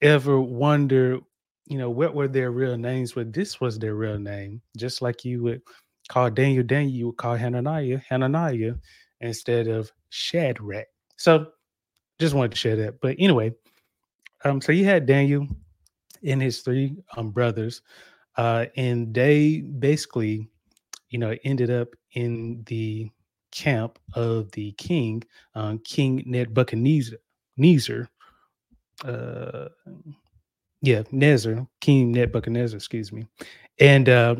ever 0.00 0.40
wonder, 0.40 1.18
you 1.66 1.78
know, 1.78 1.90
what 1.90 2.14
were 2.14 2.28
their 2.28 2.50
real 2.50 2.76
names? 2.76 3.14
Well, 3.14 3.26
this 3.28 3.60
was 3.60 3.78
their 3.78 3.94
real 3.94 4.18
name, 4.18 4.62
just 4.76 5.02
like 5.02 5.24
you 5.24 5.42
would 5.42 5.62
call 6.08 6.30
Daniel 6.30 6.64
Daniel, 6.64 6.94
you 6.94 7.06
would 7.06 7.16
call 7.16 7.36
Hananiah 7.36 8.00
Hananiah 8.08 8.74
instead 9.20 9.68
of 9.68 9.92
Shadrach. 10.10 10.86
So, 11.16 11.46
just 12.18 12.34
wanted 12.34 12.52
to 12.52 12.56
share 12.56 12.76
that. 12.76 13.00
But 13.00 13.16
anyway, 13.18 13.52
um, 14.44 14.60
so 14.60 14.72
you 14.72 14.84
had 14.84 15.06
Daniel 15.06 15.46
and 16.24 16.40
his 16.40 16.60
three 16.60 16.96
um 17.16 17.30
brothers, 17.30 17.82
uh, 18.36 18.66
and 18.76 19.14
they 19.14 19.60
basically, 19.60 20.48
you 21.10 21.18
know, 21.18 21.36
ended 21.44 21.70
up 21.70 21.88
in 22.12 22.62
the 22.66 23.10
camp 23.50 23.98
of 24.14 24.50
the 24.52 24.72
king, 24.72 25.22
um, 25.54 25.78
King 25.80 26.22
Nebuchadnezzar. 26.26 27.18
Uh, 29.04 29.68
yeah, 30.80 31.02
Nezer, 31.12 31.66
King 31.80 32.12
Nebuchadnezzar, 32.12 32.76
excuse 32.76 33.12
me. 33.12 33.26
And 33.78 34.08
uh, 34.08 34.36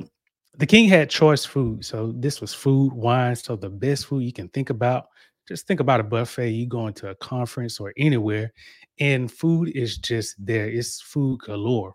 the 0.58 0.66
king 0.66 0.88
had 0.88 1.08
choice 1.08 1.44
food. 1.44 1.84
So 1.84 2.12
this 2.16 2.40
was 2.40 2.52
food, 2.52 2.92
wine. 2.92 3.36
So 3.36 3.56
the 3.56 3.70
best 3.70 4.06
food 4.06 4.24
you 4.24 4.32
can 4.32 4.48
think 4.48 4.70
about. 4.70 5.06
Just 5.48 5.66
think 5.66 5.80
about 5.80 6.00
a 6.00 6.04
buffet. 6.04 6.50
You 6.50 6.66
go 6.66 6.86
into 6.86 7.08
a 7.08 7.14
conference 7.16 7.80
or 7.80 7.92
anywhere, 7.96 8.52
and 9.00 9.30
food 9.30 9.70
is 9.74 9.98
just 9.98 10.36
there. 10.38 10.68
It's 10.68 11.00
food 11.00 11.40
galore. 11.40 11.94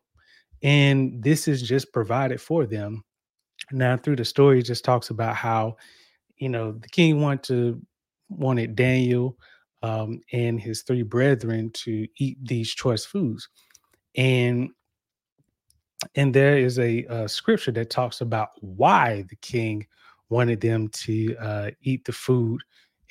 And 0.64 1.22
this 1.24 1.48
is 1.48 1.62
just 1.62 1.94
provided 1.94 2.42
for 2.42 2.66
them. 2.66 3.04
Now, 3.72 3.98
through 3.98 4.16
the 4.16 4.26
story, 4.26 4.60
it 4.60 4.64
just 4.64 4.86
talks 4.86 5.10
about 5.10 5.36
how 5.36 5.78
you 6.38 6.50
know, 6.50 6.72
the 6.74 6.90
king 6.90 7.22
wanted 7.22 7.44
to 7.44 7.82
wanted 8.30 8.76
Daniel 8.76 9.38
um, 9.84 10.22
and 10.32 10.60
his 10.60 10.84
three 10.84 11.04
brethren 11.04 11.72
to 11.74 12.08
eat 12.18 12.38
these 12.44 12.74
choice 12.74 13.06
foods, 13.06 13.50
and 14.16 14.70
and 16.16 16.34
there 16.34 16.58
is 16.58 16.78
a, 16.80 17.04
a 17.10 17.28
scripture 17.28 17.72
that 17.72 17.90
talks 17.90 18.22
about 18.22 18.50
why 18.62 19.26
the 19.30 19.36
king 19.38 19.86
wanted 20.30 20.62
them 20.62 20.88
to 20.90 21.36
uh, 21.38 21.72
eat 21.82 22.06
the 22.06 22.12
food. 22.12 22.62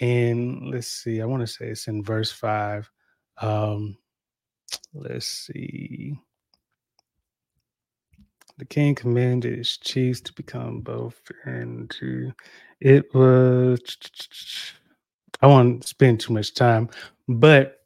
And 0.01 0.71
let's 0.71 0.89
see, 0.89 1.21
I 1.21 1.25
want 1.25 1.41
to 1.41 1.47
say 1.47 1.69
it's 1.69 1.89
in 1.89 2.05
verse 2.05 2.31
five. 2.31 2.91
Um, 3.39 3.97
let's 4.95 5.27
see. 5.27 6.17
The 8.59 8.65
king 8.65 8.95
commanded 8.95 9.59
his 9.59 9.77
chiefs 9.77 10.21
to 10.23 10.33
become 10.33 10.81
both 10.81 11.21
and 11.45 11.91
to 11.91 12.33
it 12.81 13.15
was 13.15 13.97
I 15.43 15.47
won't 15.47 15.87
spend 15.87 16.21
too 16.21 16.33
much 16.33 16.55
time, 16.55 16.89
but 17.29 17.81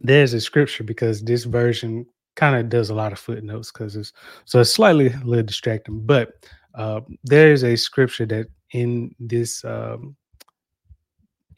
there's 0.00 0.34
a 0.34 0.40
scripture 0.40 0.84
because 0.84 1.22
this 1.22 1.44
version 1.44 2.06
kind 2.36 2.56
of 2.56 2.68
does 2.68 2.90
a 2.90 2.94
lot 2.94 3.12
of 3.12 3.18
footnotes 3.18 3.70
because 3.72 3.96
it's 3.96 4.12
so 4.44 4.60
it's 4.60 4.70
slightly 4.70 5.08
a 5.08 5.20
little 5.24 5.44
distracting. 5.44 6.00
But 6.06 6.28
Uh, 6.74 7.00
there 7.24 7.52
is 7.52 7.64
a 7.64 7.74
scripture 7.76 8.26
that 8.26 8.46
in 8.70 9.12
this 9.18 9.64
um, 9.64 10.16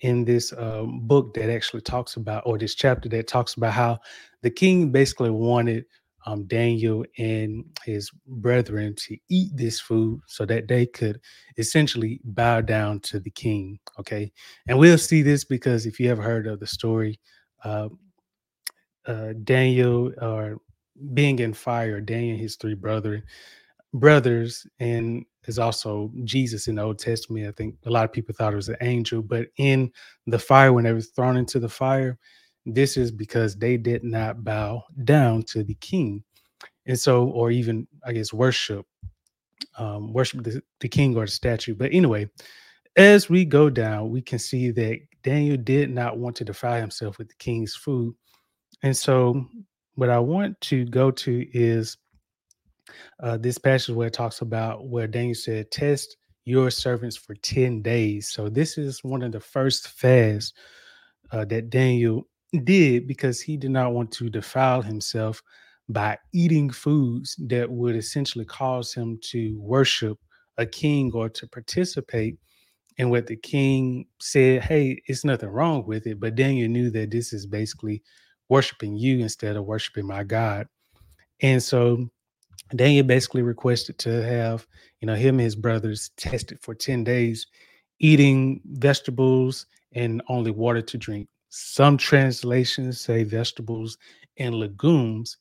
in 0.01 0.25
this 0.25 0.53
um, 0.57 1.07
book 1.07 1.35
that 1.35 1.51
actually 1.51 1.83
talks 1.83 2.17
about, 2.17 2.43
or 2.47 2.57
this 2.57 2.75
chapter 2.75 3.09
that 3.11 3.27
talks 3.29 3.55
about 3.55 3.75
how 3.75 3.99
the 4.43 4.51
king 4.51 4.91
basically 4.91 5.31
wanted 5.31 5.85
um, 6.27 6.45
Daniel 6.45 7.05
and 7.19 7.65
his 7.85 8.11
brethren 8.27 8.95
to 8.97 9.17
eat 9.29 9.51
this 9.55 9.81
food 9.81 10.21
so 10.27 10.45
that 10.47 10.69
they 10.69 10.87
could 10.87 11.21
essentially 11.57 12.21
bow 12.25 12.61
down 12.61 13.01
to 13.01 13.21
the 13.21 13.31
king. 13.31 13.79
Okay. 13.99 14.33
And 14.69 14.79
we'll 14.79 14.99
see 14.99 15.23
this 15.23 15.45
because 15.45 15.87
if 15.87 15.99
you 15.99 16.11
ever 16.11 16.23
heard 16.23 16.47
of 16.47 16.61
the 16.61 16.67
story, 16.67 17.19
uh, 17.65 17.89
uh, 19.07 19.33
Daniel 19.45 20.13
or 20.21 20.59
being 21.15 21.39
in 21.39 21.55
fire, 21.55 22.01
Daniel 22.01 22.37
his 22.37 22.57
three 22.57 22.75
brother 22.75 23.25
brothers, 23.95 24.67
and 24.79 25.25
is 25.47 25.59
also 25.59 26.13
Jesus 26.25 26.69
in 26.69 26.77
the 26.77 26.83
Old 26.83 26.99
Testament. 26.99 27.49
I 27.49 27.53
think 27.53 27.75
a 27.87 27.91
lot 27.91 28.05
of 28.05 28.13
people 28.13 28.35
thought 28.35 28.53
it 28.53 28.57
was 28.57 28.69
an 28.69 28.77
angel, 28.83 29.23
but 29.23 29.49
in 29.57 29.91
the 30.27 30.39
fire, 30.39 30.73
when 30.73 30.85
they 30.85 30.93
was 30.93 31.09
thrown 31.09 31.37
into 31.37 31.59
the 31.59 31.69
fire, 31.69 32.19
this 32.67 32.97
is 32.97 33.11
because 33.11 33.57
they 33.57 33.77
did 33.77 34.05
not 34.05 34.45
bow 34.45 34.83
down 35.05 35.43
to 35.45 35.63
the 35.63 35.75
king. 35.75 36.23
And 36.87 36.99
so, 36.99 37.29
or 37.29 37.51
even, 37.51 37.87
I 38.05 38.13
guess, 38.13 38.33
worship, 38.33 38.87
um, 39.79 40.13
worship 40.13 40.43
the, 40.43 40.63
the 40.81 40.89
king 40.89 41.17
or 41.17 41.25
the 41.25 41.31
statue. 41.31 41.75
But 41.75 41.93
anyway, 41.93 42.29
as 42.97 43.31
we 43.31 43.45
go 43.45 43.71
down, 43.71 44.11
we 44.11 44.23
can 44.23 44.39
see 44.39 44.71
that 44.71 44.99
Daniel 45.23 45.57
did 45.57 45.91
not 45.91 46.19
want 46.19 46.37
to 46.37 46.45
defile 46.45 46.81
himself 46.81 47.19
with 47.19 47.29
the 47.29 47.35
king's 47.39 47.75
food. 47.75 48.15
And 48.83 48.97
so, 48.97 49.47
what 49.95 50.11
I 50.11 50.19
want 50.19 50.61
to 50.63 50.85
go 50.87 51.11
to 51.11 51.47
is 51.53 51.97
uh, 53.23 53.37
this 53.37 53.59
passage 53.59 53.95
where 53.95 54.07
it 54.07 54.15
talks 54.15 54.41
about 54.41 54.89
where 54.89 55.07
Daniel 55.07 55.35
said, 55.35 55.71
Test 55.71 56.17
your 56.45 56.71
servants 56.71 57.17
for 57.17 57.35
10 57.35 57.83
days. 57.83 58.29
So, 58.31 58.49
this 58.49 58.79
is 58.79 59.05
one 59.05 59.23
of 59.23 59.33
the 59.33 59.41
first 59.41 59.89
fasts 59.89 60.53
uh, 61.31 61.45
that 61.47 61.71
Daniel 61.71 62.27
did 62.59 63.07
because 63.07 63.41
he 63.41 63.57
did 63.57 63.71
not 63.71 63.93
want 63.93 64.11
to 64.13 64.29
defile 64.29 64.83
himself 64.83 65.43
by 65.89 66.19
eating 66.33 66.71
foods 66.71 67.37
that 67.47 67.71
would 67.71 67.97
essentially 67.97 68.45
cause 68.45 68.93
him 68.95 69.19
to 69.23 69.59
worship 69.61 70.19
a 70.59 70.67
king 70.67 71.11
or 71.15 71.29
to 71.29 71.47
participate 71.49 72.39
in 72.99 73.11
what 73.11 73.27
the 73.27 73.37
king 73.37 74.07
said, 74.21 74.63
hey, 74.63 75.01
it's 75.07 75.25
nothing 75.25 75.49
wrong 75.49 75.87
with 75.87 76.07
it. 76.07 76.21
But 76.21 76.35
Daniel 76.35 76.69
knew 76.69 76.91
that 76.91 77.11
this 77.11 77.33
is 77.33 77.47
basically 77.47 78.03
worshiping 78.49 78.97
you 78.97 79.21
instead 79.21 79.57
of 79.57 79.65
worshiping 79.65 80.07
my 80.07 80.23
God. 80.23 80.67
And 81.41 81.63
so 81.63 82.11
Daniel 82.77 83.07
basically 83.07 83.43
requested 83.43 83.99
to 84.01 84.23
have, 84.23 84.67
you 85.01 85.07
know, 85.07 85.15
him 85.15 85.37
and 85.37 85.45
his 85.45 85.57
brothers 85.57 86.11
tested 86.17 86.59
for 86.61 86.75
10 86.75 87.05
days, 87.05 87.47
eating 88.01 88.61
vegetables 88.67 89.67
and 89.93 90.23
only 90.29 90.51
water 90.51 90.83
to 90.83 90.99
drink. 90.99 91.29
Some 91.51 91.97
translations 91.97 93.01
say 93.01 93.25
vegetables 93.25 93.99
and 94.39 94.55
legumes. 94.55 95.37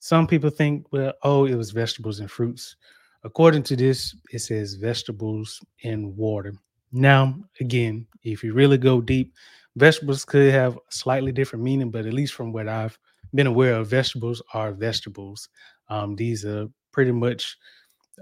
Some 0.00 0.26
people 0.26 0.50
think, 0.50 0.86
well, 0.92 1.12
oh, 1.22 1.46
it 1.46 1.54
was 1.54 1.70
vegetables 1.70 2.20
and 2.20 2.30
fruits. 2.30 2.76
According 3.24 3.62
to 3.64 3.76
this, 3.76 4.16
it 4.32 4.40
says 4.40 4.74
vegetables 4.74 5.60
and 5.84 6.16
water. 6.16 6.54
Now, 6.92 7.38
again, 7.60 8.06
if 8.22 8.42
you 8.42 8.52
really 8.52 8.78
go 8.78 9.00
deep, 9.00 9.32
vegetables 9.76 10.24
could 10.24 10.52
have 10.52 10.78
slightly 10.90 11.32
different 11.32 11.64
meaning, 11.64 11.90
but 11.90 12.06
at 12.06 12.12
least 12.14 12.34
from 12.34 12.52
what 12.52 12.68
I've 12.68 12.98
been 13.34 13.46
aware 13.46 13.74
of, 13.74 13.88
vegetables 13.88 14.42
are 14.54 14.72
vegetables. 14.72 15.48
Um, 15.88 16.16
these 16.16 16.44
are 16.44 16.66
pretty 16.92 17.12
much 17.12 17.56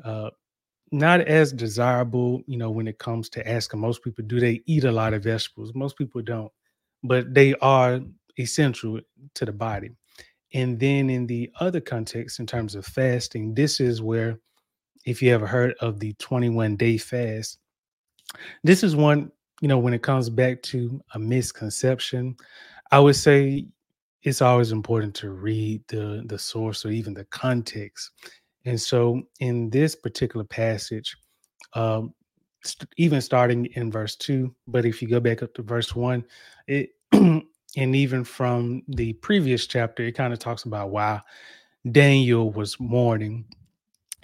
uh, 0.04 0.30
not 0.92 1.20
as 1.22 1.52
desirable, 1.52 2.42
you 2.46 2.58
know, 2.58 2.70
when 2.70 2.88
it 2.88 2.98
comes 2.98 3.28
to 3.30 3.48
asking 3.48 3.80
most 3.80 4.02
people, 4.02 4.24
do 4.26 4.38
they 4.38 4.62
eat 4.66 4.84
a 4.84 4.92
lot 4.92 5.14
of 5.14 5.24
vegetables? 5.24 5.74
Most 5.74 5.96
people 5.96 6.22
don't 6.22 6.52
but 7.06 7.32
they 7.32 7.54
are 7.56 8.00
essential 8.38 9.00
to 9.34 9.44
the 9.44 9.52
body. 9.52 9.90
And 10.54 10.78
then 10.78 11.10
in 11.10 11.26
the 11.26 11.50
other 11.60 11.80
context, 11.80 12.38
in 12.38 12.46
terms 12.46 12.74
of 12.74 12.86
fasting, 12.86 13.54
this 13.54 13.80
is 13.80 14.00
where, 14.00 14.38
if 15.04 15.22
you 15.22 15.32
ever 15.32 15.46
heard 15.46 15.74
of 15.80 16.00
the 16.00 16.14
21 16.14 16.76
day 16.76 16.98
fast, 16.98 17.58
this 18.64 18.82
is 18.82 18.96
one, 18.96 19.30
you 19.60 19.68
know, 19.68 19.78
when 19.78 19.94
it 19.94 20.02
comes 20.02 20.28
back 20.28 20.62
to 20.62 21.00
a 21.14 21.18
misconception, 21.18 22.36
I 22.90 23.00
would 23.00 23.16
say 23.16 23.66
it's 24.22 24.42
always 24.42 24.72
important 24.72 25.14
to 25.16 25.30
read 25.30 25.82
the, 25.88 26.24
the 26.26 26.38
source 26.38 26.84
or 26.84 26.90
even 26.90 27.14
the 27.14 27.24
context. 27.26 28.10
And 28.64 28.80
so 28.80 29.22
in 29.38 29.70
this 29.70 29.94
particular 29.94 30.44
passage, 30.44 31.16
um, 31.74 32.12
even 32.96 33.20
starting 33.20 33.66
in 33.74 33.92
verse 33.92 34.16
two, 34.16 34.54
but 34.66 34.84
if 34.84 35.00
you 35.00 35.08
go 35.08 35.20
back 35.20 35.42
up 35.42 35.54
to 35.54 35.62
verse 35.62 35.94
one, 35.94 36.24
it 36.66 36.90
and 37.12 37.44
even 37.76 38.24
from 38.24 38.82
the 38.88 39.12
previous 39.14 39.66
chapter, 39.66 40.02
it 40.04 40.12
kind 40.12 40.32
of 40.32 40.38
talks 40.38 40.64
about 40.64 40.90
why 40.90 41.20
Daniel 41.90 42.50
was 42.50 42.78
mourning. 42.80 43.44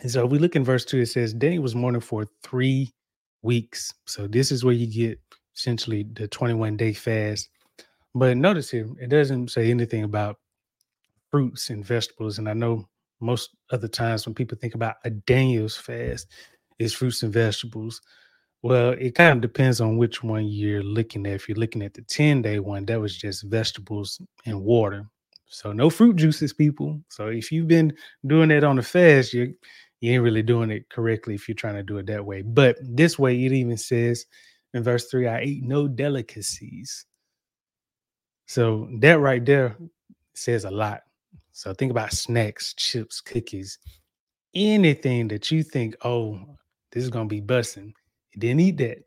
And 0.00 0.10
so 0.10 0.26
we 0.26 0.38
look 0.38 0.56
in 0.56 0.64
verse 0.64 0.84
two, 0.84 1.00
it 1.00 1.06
says 1.06 1.32
Daniel 1.32 1.62
was 1.62 1.74
mourning 1.74 2.00
for 2.00 2.26
three 2.42 2.92
weeks. 3.42 3.92
So 4.06 4.26
this 4.26 4.50
is 4.50 4.64
where 4.64 4.74
you 4.74 4.86
get 4.86 5.20
essentially 5.56 6.06
the 6.14 6.28
21 6.28 6.76
day 6.76 6.92
fast. 6.92 7.48
But 8.14 8.36
notice 8.36 8.70
here, 8.70 8.88
it 9.00 9.08
doesn't 9.08 9.50
say 9.50 9.70
anything 9.70 10.04
about 10.04 10.38
fruits 11.30 11.70
and 11.70 11.84
vegetables. 11.84 12.38
And 12.38 12.48
I 12.48 12.52
know 12.52 12.88
most 13.20 13.50
other 13.70 13.88
times 13.88 14.26
when 14.26 14.34
people 14.34 14.58
think 14.60 14.74
about 14.74 14.96
a 15.04 15.10
Daniel's 15.10 15.76
fast, 15.76 16.26
is 16.78 16.92
fruits 16.92 17.22
and 17.22 17.32
vegetables. 17.32 18.00
Well, 18.62 18.90
it 18.92 19.16
kind 19.16 19.32
of 19.36 19.40
depends 19.40 19.80
on 19.80 19.96
which 19.96 20.22
one 20.22 20.46
you're 20.46 20.84
looking 20.84 21.26
at. 21.26 21.34
If 21.34 21.48
you're 21.48 21.58
looking 21.58 21.82
at 21.82 21.94
the 21.94 22.02
10 22.02 22.42
day 22.42 22.60
one, 22.60 22.84
that 22.86 23.00
was 23.00 23.16
just 23.16 23.42
vegetables 23.44 24.20
and 24.46 24.62
water. 24.62 25.08
So 25.46 25.72
no 25.72 25.90
fruit 25.90 26.16
juices, 26.16 26.52
people. 26.52 27.00
So 27.08 27.26
if 27.26 27.50
you've 27.50 27.68
been 27.68 27.92
doing 28.26 28.48
that 28.50 28.64
on 28.64 28.76
the 28.76 28.82
fast, 28.82 29.32
you 29.34 29.54
you 30.00 30.12
ain't 30.12 30.22
really 30.22 30.42
doing 30.42 30.70
it 30.70 30.88
correctly 30.90 31.34
if 31.34 31.48
you're 31.48 31.54
trying 31.54 31.76
to 31.76 31.82
do 31.82 31.98
it 31.98 32.06
that 32.06 32.24
way. 32.24 32.42
But 32.42 32.76
this 32.82 33.18
way, 33.18 33.34
it 33.44 33.52
even 33.52 33.76
says 33.76 34.26
in 34.74 34.82
verse 34.82 35.06
three, 35.08 35.28
I 35.28 35.40
ate 35.40 35.62
no 35.62 35.86
delicacies. 35.86 37.06
So 38.46 38.88
that 39.00 39.20
right 39.20 39.44
there 39.44 39.76
says 40.34 40.64
a 40.64 40.70
lot. 40.70 41.02
So 41.52 41.74
think 41.74 41.90
about 41.90 42.12
snacks, 42.12 42.74
chips, 42.74 43.20
cookies, 43.20 43.78
anything 44.54 45.28
that 45.28 45.50
you 45.50 45.62
think, 45.62 45.96
oh, 46.04 46.40
this 46.90 47.04
is 47.04 47.10
gonna 47.10 47.26
be 47.28 47.40
busting 47.40 47.94
didn't 48.38 48.60
eat 48.60 48.76
that 48.78 48.98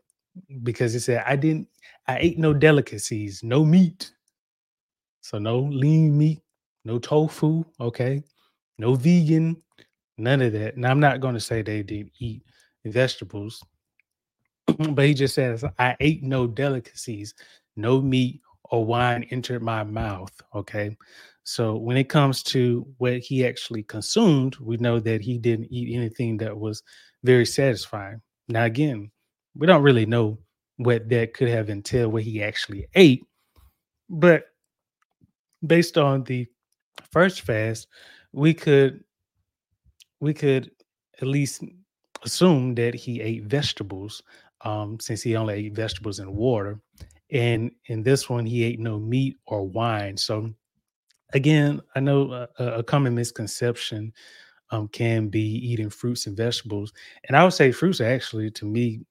because 0.63 0.95
it 0.95 1.01
said 1.01 1.23
I 1.25 1.35
didn't. 1.35 1.67
I 2.07 2.17
ate 2.19 2.37
no 2.37 2.53
delicacies, 2.53 3.43
no 3.43 3.65
meat. 3.65 4.11
So 5.21 5.39
no 5.39 5.59
lean 5.59 6.17
meat, 6.17 6.41
no 6.83 6.99
tofu. 6.99 7.65
Okay, 7.79 8.23
no 8.77 8.95
vegan, 8.95 9.61
none 10.17 10.41
of 10.41 10.53
that. 10.53 10.77
Now 10.77 10.91
I'm 10.91 10.99
not 10.99 11.21
going 11.21 11.33
to 11.33 11.39
say 11.39 11.61
they 11.61 11.83
didn't 11.83 12.11
eat 12.19 12.43
vegetables, 12.85 13.63
but 14.89 15.05
he 15.05 15.13
just 15.13 15.35
says 15.35 15.63
I 15.79 15.95
ate 15.99 16.23
no 16.23 16.47
delicacies, 16.47 17.33
no 17.75 18.01
meat 18.01 18.41
or 18.71 18.85
wine 18.85 19.25
entered 19.31 19.61
my 19.61 19.83
mouth. 19.83 20.31
Okay. 20.53 20.95
So 21.43 21.75
when 21.75 21.97
it 21.97 22.09
comes 22.09 22.41
to 22.43 22.87
what 22.97 23.17
he 23.17 23.45
actually 23.45 23.83
consumed, 23.83 24.55
we 24.57 24.77
know 24.77 24.99
that 24.99 25.21
he 25.21 25.37
didn't 25.37 25.71
eat 25.71 25.95
anything 25.95 26.37
that 26.37 26.57
was 26.57 26.81
very 27.23 27.45
satisfying. 27.45 28.21
Now, 28.47 28.65
again, 28.65 29.11
we 29.55 29.67
don't 29.67 29.83
really 29.83 30.05
know 30.05 30.37
what 30.77 31.07
that 31.09 31.33
could 31.33 31.47
have 31.47 31.69
entailed, 31.69 32.11
what 32.11 32.23
he 32.23 32.43
actually 32.43 32.87
ate. 32.95 33.23
But 34.09 34.45
based 35.65 35.97
on 35.97 36.23
the 36.23 36.47
first 37.11 37.41
fast, 37.41 37.87
we 38.33 38.53
could 38.53 39.03
we 40.19 40.33
could 40.33 40.71
at 41.21 41.27
least 41.27 41.63
assume 42.23 42.75
that 42.75 42.93
he 42.93 43.21
ate 43.21 43.43
vegetables, 43.43 44.21
um, 44.61 44.99
since 44.99 45.21
he 45.21 45.35
only 45.35 45.53
ate 45.53 45.75
vegetables 45.75 46.19
and 46.19 46.33
water. 46.33 46.79
And 47.31 47.71
in 47.87 48.03
this 48.03 48.29
one, 48.29 48.45
he 48.45 48.63
ate 48.63 48.79
no 48.79 48.99
meat 48.99 49.37
or 49.45 49.63
wine. 49.67 50.17
So 50.17 50.51
again, 51.33 51.81
I 51.95 51.99
know 51.99 52.47
a, 52.59 52.65
a 52.65 52.83
common 52.83 53.15
misconception 53.15 54.13
um, 54.71 54.87
can 54.89 55.29
be 55.29 55.41
eating 55.41 55.89
fruits 55.89 56.27
and 56.27 56.35
vegetables, 56.35 56.91
and 57.27 57.37
I 57.37 57.43
would 57.43 57.53
say 57.53 57.71
fruits 57.71 58.01
are 58.01 58.05
actually, 58.07 58.51
to 58.51 58.65
me, 58.65 59.01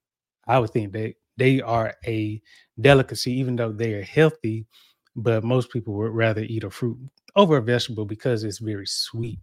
I 0.47 0.59
would 0.59 0.71
think 0.71 0.93
that 0.93 1.15
they 1.37 1.61
are 1.61 1.95
a 2.07 2.41
delicacy, 2.81 3.33
even 3.33 3.57
though 3.57 3.73
they 3.73 3.95
are 3.95 4.03
healthy. 4.03 4.67
But 5.17 5.45
most 5.45 5.71
people 5.71 5.95
would 5.95 6.13
rather 6.13 6.43
eat 6.43 6.65
a 6.65 6.71
fruit 6.71 6.99
over 7.37 7.57
a 7.57 7.63
vegetable 7.63 8.05
because 8.05 8.45
it's 8.45 8.59
very 8.59 8.87
sweet. 8.87 9.39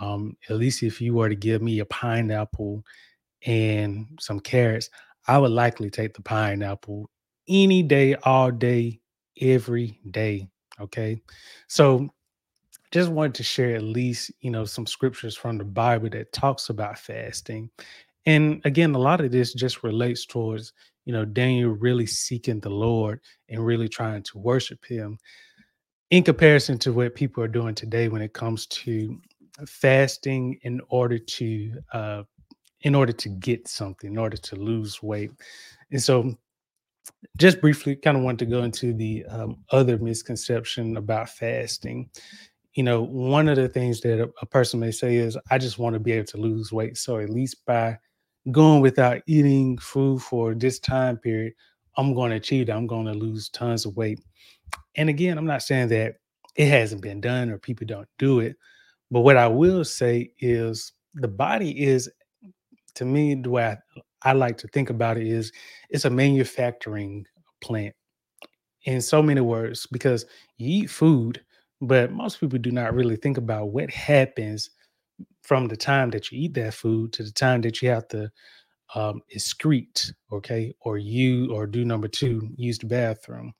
Um, 0.00 0.36
at 0.50 0.56
least 0.56 0.82
if 0.82 1.00
you 1.00 1.14
were 1.14 1.28
to 1.28 1.36
give 1.36 1.62
me 1.62 1.78
a 1.78 1.84
pineapple 1.86 2.82
and 3.46 4.06
some 4.20 4.40
carrots, 4.40 4.90
I 5.28 5.38
would 5.38 5.52
likely 5.52 5.90
take 5.90 6.14
the 6.14 6.22
pineapple 6.22 7.10
any 7.48 7.82
day, 7.82 8.14
all 8.24 8.50
day, 8.50 9.00
every 9.40 10.00
day. 10.10 10.48
Okay. 10.80 11.22
So 11.68 12.08
just 12.90 13.10
wanted 13.10 13.34
to 13.34 13.42
share 13.42 13.74
at 13.76 13.82
least, 13.82 14.32
you 14.40 14.50
know, 14.50 14.64
some 14.64 14.86
scriptures 14.86 15.36
from 15.36 15.58
the 15.58 15.64
Bible 15.64 16.08
that 16.10 16.32
talks 16.32 16.68
about 16.68 16.98
fasting 16.98 17.70
And 18.26 18.60
again, 18.64 18.94
a 18.94 18.98
lot 18.98 19.20
of 19.20 19.30
this 19.32 19.52
just 19.52 19.82
relates 19.82 20.24
towards, 20.24 20.72
you 21.04 21.12
know, 21.12 21.24
Daniel 21.24 21.70
really 21.70 22.06
seeking 22.06 22.60
the 22.60 22.70
Lord 22.70 23.20
and 23.48 23.64
really 23.64 23.88
trying 23.88 24.22
to 24.24 24.38
worship 24.38 24.84
him 24.84 25.18
in 26.10 26.22
comparison 26.22 26.78
to 26.78 26.92
what 26.92 27.14
people 27.14 27.42
are 27.42 27.48
doing 27.48 27.74
today 27.74 28.08
when 28.08 28.22
it 28.22 28.32
comes 28.32 28.66
to 28.66 29.20
fasting 29.66 30.58
in 30.62 30.80
order 30.88 31.18
to 31.18 31.72
uh 31.92 32.22
in 32.80 32.94
order 32.94 33.12
to 33.12 33.30
get 33.30 33.66
something, 33.66 34.12
in 34.12 34.18
order 34.18 34.36
to 34.36 34.56
lose 34.56 35.02
weight. 35.02 35.30
And 35.90 36.02
so 36.02 36.36
just 37.36 37.60
briefly 37.60 37.96
kind 37.96 38.16
of 38.16 38.22
want 38.22 38.38
to 38.38 38.46
go 38.46 38.62
into 38.62 38.92
the 38.92 39.24
um, 39.26 39.56
other 39.70 39.98
misconception 39.98 40.96
about 40.96 41.28
fasting 41.28 42.08
you 42.74 42.82
know 42.82 43.02
one 43.02 43.48
of 43.48 43.56
the 43.56 43.68
things 43.68 44.00
that 44.00 44.20
a, 44.20 44.30
a 44.42 44.46
person 44.46 44.80
may 44.80 44.90
say 44.90 45.16
is 45.16 45.36
i 45.50 45.58
just 45.58 45.78
want 45.78 45.94
to 45.94 46.00
be 46.00 46.12
able 46.12 46.26
to 46.26 46.38
lose 46.38 46.72
weight 46.72 46.96
so 46.96 47.18
at 47.18 47.30
least 47.30 47.64
by 47.66 47.96
going 48.50 48.80
without 48.80 49.22
eating 49.26 49.78
food 49.78 50.20
for 50.20 50.54
this 50.54 50.78
time 50.78 51.16
period 51.16 51.52
i'm 51.96 52.14
going 52.14 52.30
to 52.30 52.36
achieve 52.36 52.66
that. 52.66 52.76
i'm 52.76 52.86
going 52.86 53.06
to 53.06 53.14
lose 53.14 53.48
tons 53.48 53.86
of 53.86 53.96
weight 53.96 54.20
and 54.96 55.08
again 55.08 55.38
i'm 55.38 55.46
not 55.46 55.62
saying 55.62 55.88
that 55.88 56.14
it 56.56 56.68
hasn't 56.68 57.02
been 57.02 57.20
done 57.20 57.50
or 57.50 57.58
people 57.58 57.86
don't 57.86 58.08
do 58.18 58.40
it 58.40 58.56
but 59.10 59.20
what 59.20 59.36
i 59.36 59.46
will 59.46 59.84
say 59.84 60.30
is 60.40 60.92
the 61.14 61.28
body 61.28 61.82
is 61.82 62.10
to 62.94 63.04
me 63.04 63.34
the 63.34 63.50
way 63.50 63.64
I, 63.64 64.30
I 64.30 64.32
like 64.32 64.56
to 64.58 64.68
think 64.68 64.90
about 64.90 65.16
it 65.16 65.26
is 65.26 65.52
it's 65.90 66.04
a 66.04 66.10
manufacturing 66.10 67.26
plant 67.60 67.94
in 68.84 69.00
so 69.00 69.22
many 69.22 69.40
words 69.40 69.86
because 69.90 70.26
you 70.58 70.82
eat 70.82 70.90
food, 70.90 71.42
but 71.80 72.12
most 72.12 72.40
people 72.40 72.58
do 72.58 72.70
not 72.70 72.94
really 72.94 73.16
think 73.16 73.38
about 73.38 73.70
what 73.70 73.90
happens 73.90 74.70
from 75.42 75.68
the 75.68 75.76
time 75.76 76.10
that 76.10 76.30
you 76.30 76.40
eat 76.40 76.54
that 76.54 76.74
food 76.74 77.12
to 77.12 77.22
the 77.22 77.32
time 77.32 77.60
that 77.62 77.82
you 77.82 77.90
have 77.90 78.08
to 78.08 78.30
um, 78.94 79.20
excrete, 79.34 80.12
okay, 80.32 80.74
or 80.80 80.98
you 80.98 81.52
or 81.52 81.66
do 81.66 81.84
number 81.84 82.08
two, 82.08 82.48
use 82.56 82.78
the 82.78 82.86
bathroom. 82.86 83.52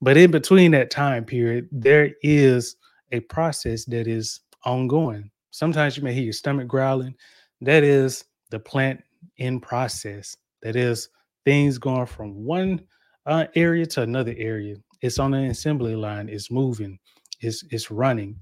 But 0.00 0.16
in 0.16 0.30
between 0.30 0.70
that 0.72 0.90
time 0.90 1.24
period, 1.24 1.68
there 1.72 2.12
is 2.22 2.76
a 3.12 3.20
process 3.20 3.84
that 3.86 4.06
is 4.06 4.40
ongoing. 4.64 5.30
Sometimes 5.50 5.96
you 5.96 6.02
may 6.02 6.14
hear 6.14 6.24
your 6.24 6.32
stomach 6.32 6.68
growling. 6.68 7.14
That 7.60 7.82
is 7.82 8.24
the 8.50 8.60
plant 8.60 9.02
in 9.38 9.60
process. 9.60 10.36
That 10.62 10.76
is 10.76 11.08
things 11.44 11.78
going 11.78 12.06
from 12.06 12.44
one 12.44 12.80
uh, 13.26 13.46
area 13.54 13.86
to 13.86 14.02
another 14.02 14.34
area. 14.36 14.76
It's 15.00 15.18
on 15.18 15.34
an 15.34 15.50
assembly 15.50 15.96
line. 15.96 16.28
It's 16.28 16.50
moving. 16.50 16.98
It's 17.40 17.64
it's 17.70 17.90
running. 17.90 18.36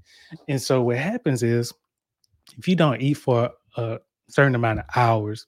And 0.47 0.61
so 0.61 0.81
what 0.81 0.97
happens 0.97 1.43
is, 1.43 1.73
if 2.57 2.67
you 2.67 2.75
don't 2.75 3.01
eat 3.01 3.15
for 3.15 3.51
a 3.75 3.99
certain 4.29 4.55
amount 4.55 4.79
of 4.79 4.85
hours, 4.95 5.47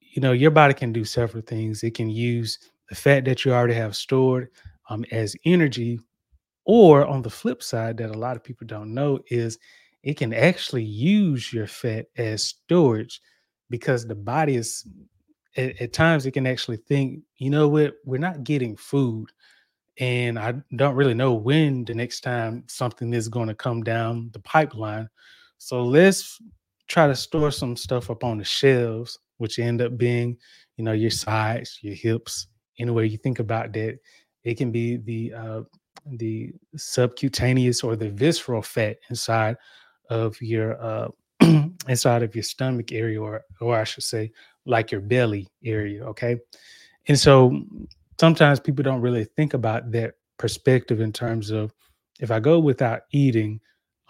you 0.00 0.20
know 0.20 0.32
your 0.32 0.50
body 0.50 0.74
can 0.74 0.92
do 0.92 1.04
several 1.04 1.42
things. 1.42 1.82
It 1.82 1.94
can 1.94 2.10
use 2.10 2.58
the 2.88 2.94
fat 2.94 3.24
that 3.24 3.44
you 3.44 3.52
already 3.52 3.74
have 3.74 3.96
stored 3.96 4.48
um, 4.90 5.04
as 5.10 5.36
energy, 5.44 6.00
or 6.64 7.06
on 7.06 7.22
the 7.22 7.30
flip 7.30 7.62
side, 7.62 7.96
that 7.98 8.10
a 8.10 8.18
lot 8.18 8.36
of 8.36 8.44
people 8.44 8.66
don't 8.66 8.92
know 8.92 9.20
is 9.28 9.58
it 10.02 10.16
can 10.16 10.34
actually 10.34 10.84
use 10.84 11.52
your 11.52 11.66
fat 11.66 12.06
as 12.16 12.42
storage 12.44 13.20
because 13.70 14.06
the 14.06 14.14
body 14.14 14.56
is 14.56 14.86
at, 15.56 15.80
at 15.80 15.92
times 15.92 16.26
it 16.26 16.32
can 16.32 16.46
actually 16.46 16.76
think, 16.76 17.20
you 17.36 17.50
know 17.50 17.68
what, 17.68 17.94
we're 18.04 18.18
not 18.18 18.44
getting 18.44 18.76
food. 18.76 19.30
And 19.98 20.38
I 20.38 20.54
don't 20.76 20.94
really 20.94 21.14
know 21.14 21.34
when 21.34 21.84
the 21.84 21.94
next 21.94 22.22
time 22.22 22.64
something 22.66 23.12
is 23.12 23.28
going 23.28 23.48
to 23.48 23.54
come 23.54 23.82
down 23.82 24.30
the 24.32 24.40
pipeline. 24.40 25.08
So 25.64 25.84
let's 25.84 26.40
try 26.88 27.06
to 27.06 27.14
store 27.14 27.52
some 27.52 27.76
stuff 27.76 28.10
up 28.10 28.24
on 28.24 28.36
the 28.36 28.44
shelves, 28.44 29.20
which 29.38 29.60
end 29.60 29.80
up 29.80 29.96
being, 29.96 30.36
you 30.76 30.82
know, 30.82 30.90
your 30.90 31.12
sides, 31.12 31.78
your 31.82 31.94
hips. 31.94 32.48
anywhere 32.80 33.04
you 33.04 33.16
think 33.16 33.38
about 33.38 33.72
that, 33.74 34.00
it 34.42 34.56
can 34.56 34.72
be 34.72 34.96
the 34.96 35.32
uh, 35.32 35.62
the 36.04 36.50
subcutaneous 36.74 37.84
or 37.84 37.94
the 37.94 38.08
visceral 38.08 38.60
fat 38.60 38.96
inside 39.08 39.56
of 40.10 40.34
your 40.42 40.82
uh, 40.82 41.08
inside 41.88 42.24
of 42.24 42.34
your 42.34 42.42
stomach 42.42 42.90
area, 42.90 43.22
or 43.22 43.44
or 43.60 43.76
I 43.76 43.84
should 43.84 44.02
say, 44.02 44.32
like 44.66 44.90
your 44.90 45.00
belly 45.00 45.46
area. 45.64 46.04
Okay. 46.06 46.38
And 47.06 47.18
so 47.18 47.62
sometimes 48.18 48.58
people 48.58 48.82
don't 48.82 49.00
really 49.00 49.26
think 49.36 49.54
about 49.54 49.92
that 49.92 50.14
perspective 50.38 51.00
in 51.00 51.12
terms 51.12 51.50
of 51.50 51.72
if 52.18 52.32
I 52.32 52.40
go 52.40 52.58
without 52.58 53.02
eating, 53.12 53.60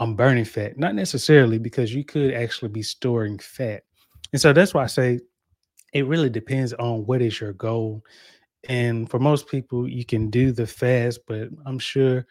I'm 0.02 0.14
burning 0.16 0.44
fat. 0.44 0.78
Not 0.78 0.94
necessarily 0.94 1.58
because 1.58 1.94
you 1.94 2.04
could 2.04 2.34
actually 2.34 2.70
be 2.70 2.82
storing 2.82 3.38
fat. 3.38 3.82
And 4.32 4.40
so 4.40 4.52
that's 4.52 4.74
why 4.74 4.84
I 4.84 4.86
say 4.86 5.20
it 5.92 6.06
really 6.06 6.30
depends 6.30 6.72
on 6.74 7.06
what 7.06 7.22
is 7.22 7.40
your 7.40 7.52
goal. 7.52 8.02
And 8.68 9.10
for 9.10 9.18
most 9.18 9.48
people, 9.48 9.88
you 9.88 10.04
can 10.04 10.30
do 10.30 10.52
the 10.52 10.66
fast, 10.66 11.20
but 11.26 11.48
I'm 11.66 11.78
sure 11.78 12.26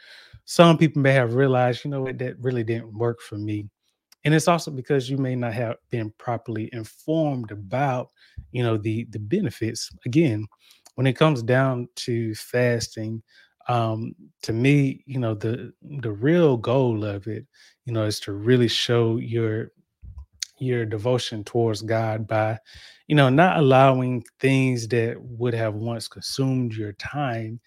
some 0.46 0.78
people 0.78 1.02
may 1.02 1.14
have 1.14 1.36
realized, 1.36 1.84
you 1.84 1.92
know 1.92 2.02
what, 2.02 2.18
that 2.20 2.40
really 2.40 2.64
didn't 2.64 2.98
work 2.98 3.22
for 3.22 3.38
me 3.38 3.70
and 4.24 4.34
it's 4.34 4.48
also 4.48 4.72
because 4.72 5.10
you 5.10 5.18
may 5.18 5.36
not 5.36 5.54
have 5.54 5.78
been 5.90 6.12
properly 6.18 6.70
informed 6.74 7.52
about 7.52 8.10
you 8.52 8.64
know 8.64 8.78
the 8.78 9.06
the 9.06 9.20
benefits 9.20 9.90
again 10.06 10.46
when 10.96 11.08
it 11.08 11.14
comes 11.14 11.42
down 11.42 11.88
to 11.96 12.34
fasting 12.36 13.22
um 13.68 14.16
to 14.42 14.54
me 14.54 15.04
you 15.06 15.20
know 15.20 15.34
the 15.34 15.72
the 16.00 16.12
real 16.12 16.58
goal 16.58 17.04
of 17.04 17.28
it 17.28 17.46
you 17.86 17.94
know 17.94 18.04
is 18.04 18.20
to 18.20 18.34
really 18.34 18.68
show 18.68 19.18
your 19.18 19.72
your 20.60 20.86
devotion 20.86 21.44
towards 21.44 21.82
god 21.82 22.28
by 22.28 22.58
you 23.08 23.16
know 23.16 23.30
not 23.30 23.58
allowing 23.58 24.24
things 24.40 24.88
that 24.88 25.16
would 25.20 25.54
have 25.54 25.76
once 25.76 26.08
consumed 26.08 26.74
your 26.74 26.94
time 26.94 27.60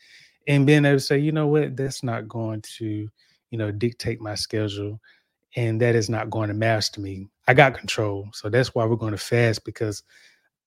and 0.46 0.66
being 0.66 0.85
able 0.85 0.96
to 0.96 1.00
say 1.00 1.18
you 1.18 1.33
know 1.33 1.46
what 1.46 1.76
that's 1.76 2.02
not 2.02 2.28
going 2.28 2.61
to 2.62 3.09
you 3.50 3.59
know 3.59 3.70
dictate 3.70 4.20
my 4.20 4.35
schedule 4.35 5.00
and 5.57 5.80
that 5.80 5.94
is 5.94 6.11
not 6.11 6.30
going 6.30 6.48
to 6.48 6.54
master 6.54 7.00
me. 7.00 7.28
I 7.46 7.54
got 7.54 7.78
control. 7.78 8.28
So 8.33 8.48
that's 8.48 8.74
why 8.74 8.85
we're 8.85 8.96
going 8.96 9.12
to 9.12 9.18
fast 9.18 9.64
because 9.64 10.02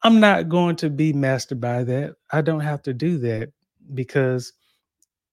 I'm 0.04 0.20
not 0.20 0.50
going 0.50 0.76
to 0.78 0.90
be 0.90 1.12
mastered 1.14 1.60
by 1.60 1.84
that. 1.84 2.16
I 2.32 2.42
don't 2.42 2.62
have 2.62 2.82
to 2.84 2.94
do 2.94 3.18
that 3.20 3.52
because 3.94 4.54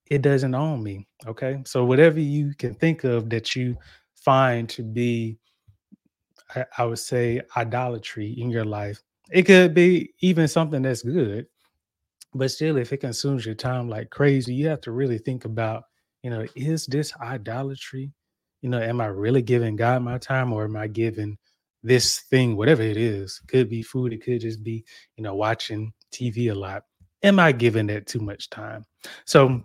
it 0.06 0.22
doesn't 0.22 0.54
own 0.54 0.82
me. 0.82 1.06
Okay. 1.26 1.62
So 1.66 1.84
whatever 1.84 2.20
you 2.20 2.54
can 2.58 2.74
think 2.74 3.04
of 3.04 3.30
that 3.30 3.54
you 3.54 3.76
find 4.14 4.68
to 4.70 4.82
be, 4.82 5.38
I, 6.54 6.64
I 6.78 6.84
would 6.84 6.98
say, 6.98 7.40
idolatry 7.56 8.34
in 8.38 8.50
your 8.50 8.64
life, 8.64 9.02
it 9.30 9.44
could 9.44 9.74
be 9.74 10.12
even 10.20 10.48
something 10.48 10.82
that's 10.82 11.02
good. 11.02 11.46
But 12.34 12.50
still, 12.50 12.76
if 12.76 12.92
it 12.92 12.98
consumes 12.98 13.46
your 13.46 13.54
time 13.54 13.88
like 13.88 14.10
crazy, 14.10 14.54
you 14.54 14.68
have 14.68 14.80
to 14.82 14.92
really 14.92 15.18
think 15.18 15.44
about, 15.44 15.84
you 16.22 16.30
know, 16.30 16.44
is 16.56 16.86
this 16.86 17.12
idolatry? 17.20 18.12
you 18.64 18.70
know, 18.70 18.80
am 18.80 18.98
I 19.02 19.06
really 19.08 19.42
giving 19.42 19.76
God 19.76 20.02
my 20.02 20.16
time 20.16 20.50
or 20.50 20.64
am 20.64 20.74
I 20.74 20.86
giving 20.86 21.36
this 21.82 22.20
thing, 22.30 22.56
whatever 22.56 22.80
it 22.80 22.96
is? 22.96 23.38
Could 23.46 23.68
be 23.68 23.82
food, 23.82 24.14
it 24.14 24.24
could 24.24 24.40
just 24.40 24.62
be, 24.62 24.86
you 25.18 25.22
know, 25.22 25.34
watching 25.34 25.92
TV 26.10 26.50
a 26.50 26.54
lot. 26.54 26.84
Am 27.22 27.38
I 27.38 27.52
giving 27.52 27.86
that 27.88 28.06
too 28.06 28.20
much 28.20 28.48
time? 28.48 28.86
So 29.26 29.62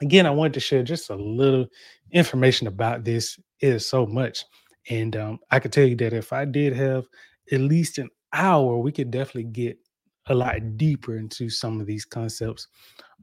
again, 0.00 0.26
I 0.26 0.30
wanted 0.30 0.54
to 0.54 0.60
share 0.60 0.82
just 0.82 1.10
a 1.10 1.16
little 1.16 1.66
information 2.12 2.66
about 2.66 3.04
this. 3.04 3.38
It 3.60 3.72
is 3.72 3.86
so 3.86 4.06
much. 4.06 4.44
And 4.88 5.16
um, 5.16 5.38
I 5.50 5.58
could 5.58 5.72
tell 5.72 5.86
you 5.86 5.96
that 5.96 6.12
if 6.12 6.32
I 6.32 6.44
did 6.44 6.74
have 6.74 7.06
at 7.52 7.60
least 7.60 7.98
an 7.98 8.08
hour, 8.32 8.78
we 8.78 8.92
could 8.92 9.10
definitely 9.10 9.50
get 9.50 9.78
a 10.26 10.34
lot 10.34 10.76
deeper 10.76 11.16
into 11.16 11.48
some 11.48 11.80
of 11.80 11.86
these 11.86 12.04
concepts. 12.04 12.68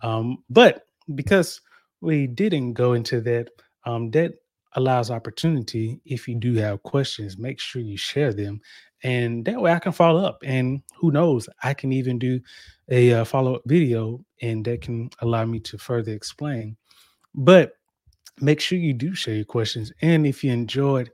Um, 0.01 0.43
but 0.49 0.83
because 1.15 1.61
we 2.01 2.27
didn't 2.27 2.73
go 2.73 2.93
into 2.93 3.21
that, 3.21 3.49
um, 3.85 4.11
that 4.11 4.33
allows 4.75 5.11
opportunity 5.11 5.99
if 6.05 6.27
you 6.27 6.35
do 6.35 6.53
have 6.55 6.83
questions 6.83 7.37
make 7.37 7.59
sure 7.59 7.81
you 7.81 7.97
share 7.97 8.33
them 8.33 8.59
and 9.03 9.45
that 9.45 9.59
way 9.59 9.71
i 9.71 9.79
can 9.79 9.91
follow 9.91 10.23
up 10.23 10.39
and 10.43 10.81
who 10.97 11.11
knows 11.11 11.47
i 11.63 11.73
can 11.73 11.91
even 11.91 12.17
do 12.17 12.39
a 12.89 13.13
uh, 13.13 13.23
follow-up 13.25 13.61
video 13.65 14.23
and 14.41 14.65
that 14.65 14.81
can 14.81 15.09
allow 15.19 15.45
me 15.45 15.59
to 15.59 15.77
further 15.77 16.11
explain. 16.11 16.75
But 17.33 17.73
make 18.41 18.59
sure 18.59 18.77
you 18.77 18.93
do 18.93 19.15
share 19.15 19.35
your 19.35 19.45
questions 19.45 19.91
and 20.01 20.25
if 20.25 20.43
you 20.43 20.51
enjoyed 20.51 21.11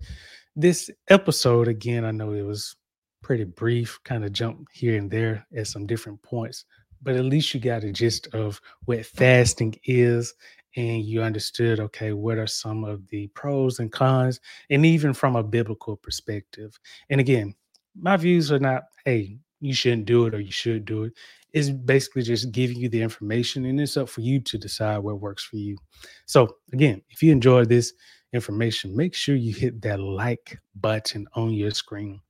this 0.55 0.89
episode 1.09 1.67
again 1.67 2.05
i 2.05 2.11
know 2.11 2.31
it 2.31 2.45
was 2.45 2.77
pretty 3.21 3.43
brief 3.43 3.99
kind 4.05 4.23
of 4.23 4.31
jump 4.31 4.65
here 4.71 4.97
and 4.97 5.11
there 5.11 5.45
at 5.53 5.67
some 5.67 5.85
different 5.85 6.21
points 6.23 6.63
but 7.01 7.15
at 7.15 7.25
least 7.25 7.53
you 7.53 7.59
got 7.59 7.83
a 7.83 7.91
gist 7.91 8.33
of 8.33 8.61
what 8.85 9.05
fasting 9.05 9.75
is 9.83 10.33
and 10.79 11.03
you 11.03 11.21
understood 11.21 11.79
okay 11.79 12.13
what 12.13 12.37
are 12.37 12.47
some 12.47 12.83
of 12.83 13.07
the 13.09 13.27
pros 13.27 13.79
and 13.79 13.91
cons? 13.91 14.39
and 14.69 14.85
even 14.85 15.13
from 15.13 15.35
a 15.35 15.43
biblical 15.43 15.95
perspective. 15.97 16.79
And 17.09 17.19
again 17.19 17.55
my 17.99 18.17
views 18.17 18.51
are 18.51 18.59
not 18.59 18.83
hey 19.05 19.37
you 19.59 19.73
shouldn't 19.73 20.05
do 20.05 20.25
it 20.25 20.33
or 20.33 20.39
you 20.39 20.51
should 20.51 20.85
do 20.85 21.03
it. 21.03 21.13
It's 21.51 21.69
basically 21.69 22.21
just 22.21 22.51
giving 22.51 22.77
you 22.77 22.89
the 22.89 23.01
information 23.01 23.65
and 23.65 23.81
it's 23.81 23.97
up 23.97 24.07
for 24.07 24.21
you 24.21 24.39
to 24.39 24.57
decide 24.57 24.99
what 24.99 25.19
works 25.19 25.43
for 25.43 25.57
you. 25.57 25.77
So 26.25 26.55
again 26.73 27.01
if 27.09 27.21
you 27.21 27.31
enjoyed 27.31 27.69
this 27.69 27.93
information 28.33 28.95
make 28.95 29.13
sure 29.13 29.35
you 29.35 29.53
hit 29.53 29.81
that 29.81 29.99
like 29.99 30.59
button 30.79 31.27
on 31.33 31.51
your 31.51 31.71
screen 31.71 32.21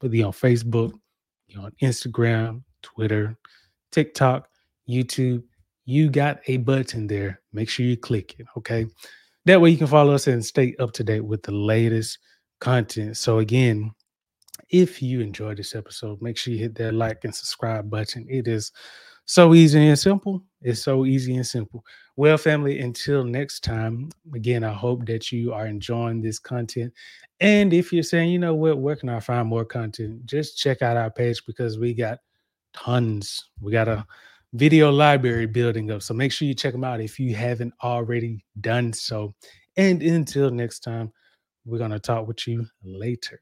whether 0.00 0.14
you're 0.14 0.26
on 0.26 0.32
facebook 0.34 0.92
you're 1.48 1.62
on 1.62 1.72
Instagram, 1.82 2.62
Twitter, 2.82 3.36
TikTok, 3.92 4.48
YouTube, 4.88 5.42
you 5.86 6.10
got 6.10 6.40
a 6.48 6.58
button 6.58 7.06
there. 7.06 7.40
Make 7.52 7.70
sure 7.70 7.86
you 7.86 7.96
click 7.96 8.36
it. 8.38 8.46
Okay. 8.58 8.86
That 9.46 9.60
way 9.60 9.70
you 9.70 9.78
can 9.78 9.86
follow 9.86 10.14
us 10.14 10.26
and 10.26 10.44
stay 10.44 10.74
up 10.78 10.92
to 10.94 11.04
date 11.04 11.24
with 11.24 11.42
the 11.44 11.52
latest 11.52 12.18
content. 12.60 13.16
So, 13.16 13.38
again, 13.38 13.92
if 14.68 15.00
you 15.00 15.20
enjoyed 15.20 15.58
this 15.58 15.76
episode, 15.76 16.20
make 16.20 16.36
sure 16.36 16.52
you 16.52 16.58
hit 16.58 16.74
that 16.74 16.92
like 16.92 17.24
and 17.24 17.34
subscribe 17.34 17.88
button. 17.88 18.26
It 18.28 18.48
is 18.48 18.72
so 19.26 19.54
easy 19.54 19.86
and 19.86 19.98
simple. 19.98 20.42
It's 20.62 20.82
so 20.82 21.06
easy 21.06 21.36
and 21.36 21.46
simple. 21.46 21.84
Well, 22.16 22.36
family, 22.38 22.80
until 22.80 23.22
next 23.22 23.62
time, 23.62 24.08
again, 24.34 24.64
I 24.64 24.72
hope 24.72 25.06
that 25.06 25.30
you 25.30 25.52
are 25.52 25.66
enjoying 25.66 26.20
this 26.20 26.40
content. 26.40 26.92
And 27.38 27.72
if 27.72 27.92
you're 27.92 28.02
saying, 28.02 28.30
you 28.30 28.40
know 28.40 28.54
what, 28.54 28.78
where 28.78 28.96
can 28.96 29.08
I 29.08 29.20
find 29.20 29.46
more 29.46 29.64
content? 29.64 30.26
Just 30.26 30.58
check 30.58 30.82
out 30.82 30.96
our 30.96 31.10
page 31.10 31.44
because 31.46 31.78
we 31.78 31.94
got 31.94 32.18
tons. 32.72 33.44
We 33.60 33.70
got 33.70 33.88
a 33.88 34.04
video 34.56 34.90
library 34.90 35.46
building 35.46 35.90
up. 35.90 36.02
So 36.02 36.14
make 36.14 36.32
sure 36.32 36.48
you 36.48 36.54
check 36.54 36.72
them 36.72 36.84
out 36.84 37.00
if 37.00 37.18
you 37.18 37.34
haven't 37.34 37.74
already 37.82 38.44
done 38.60 38.92
so. 38.92 39.34
And 39.76 40.02
until 40.02 40.50
next 40.50 40.80
time, 40.80 41.12
we're 41.64 41.78
going 41.78 41.90
to 41.90 42.00
talk 42.00 42.26
with 42.26 42.46
you 42.46 42.66
later. 42.82 43.40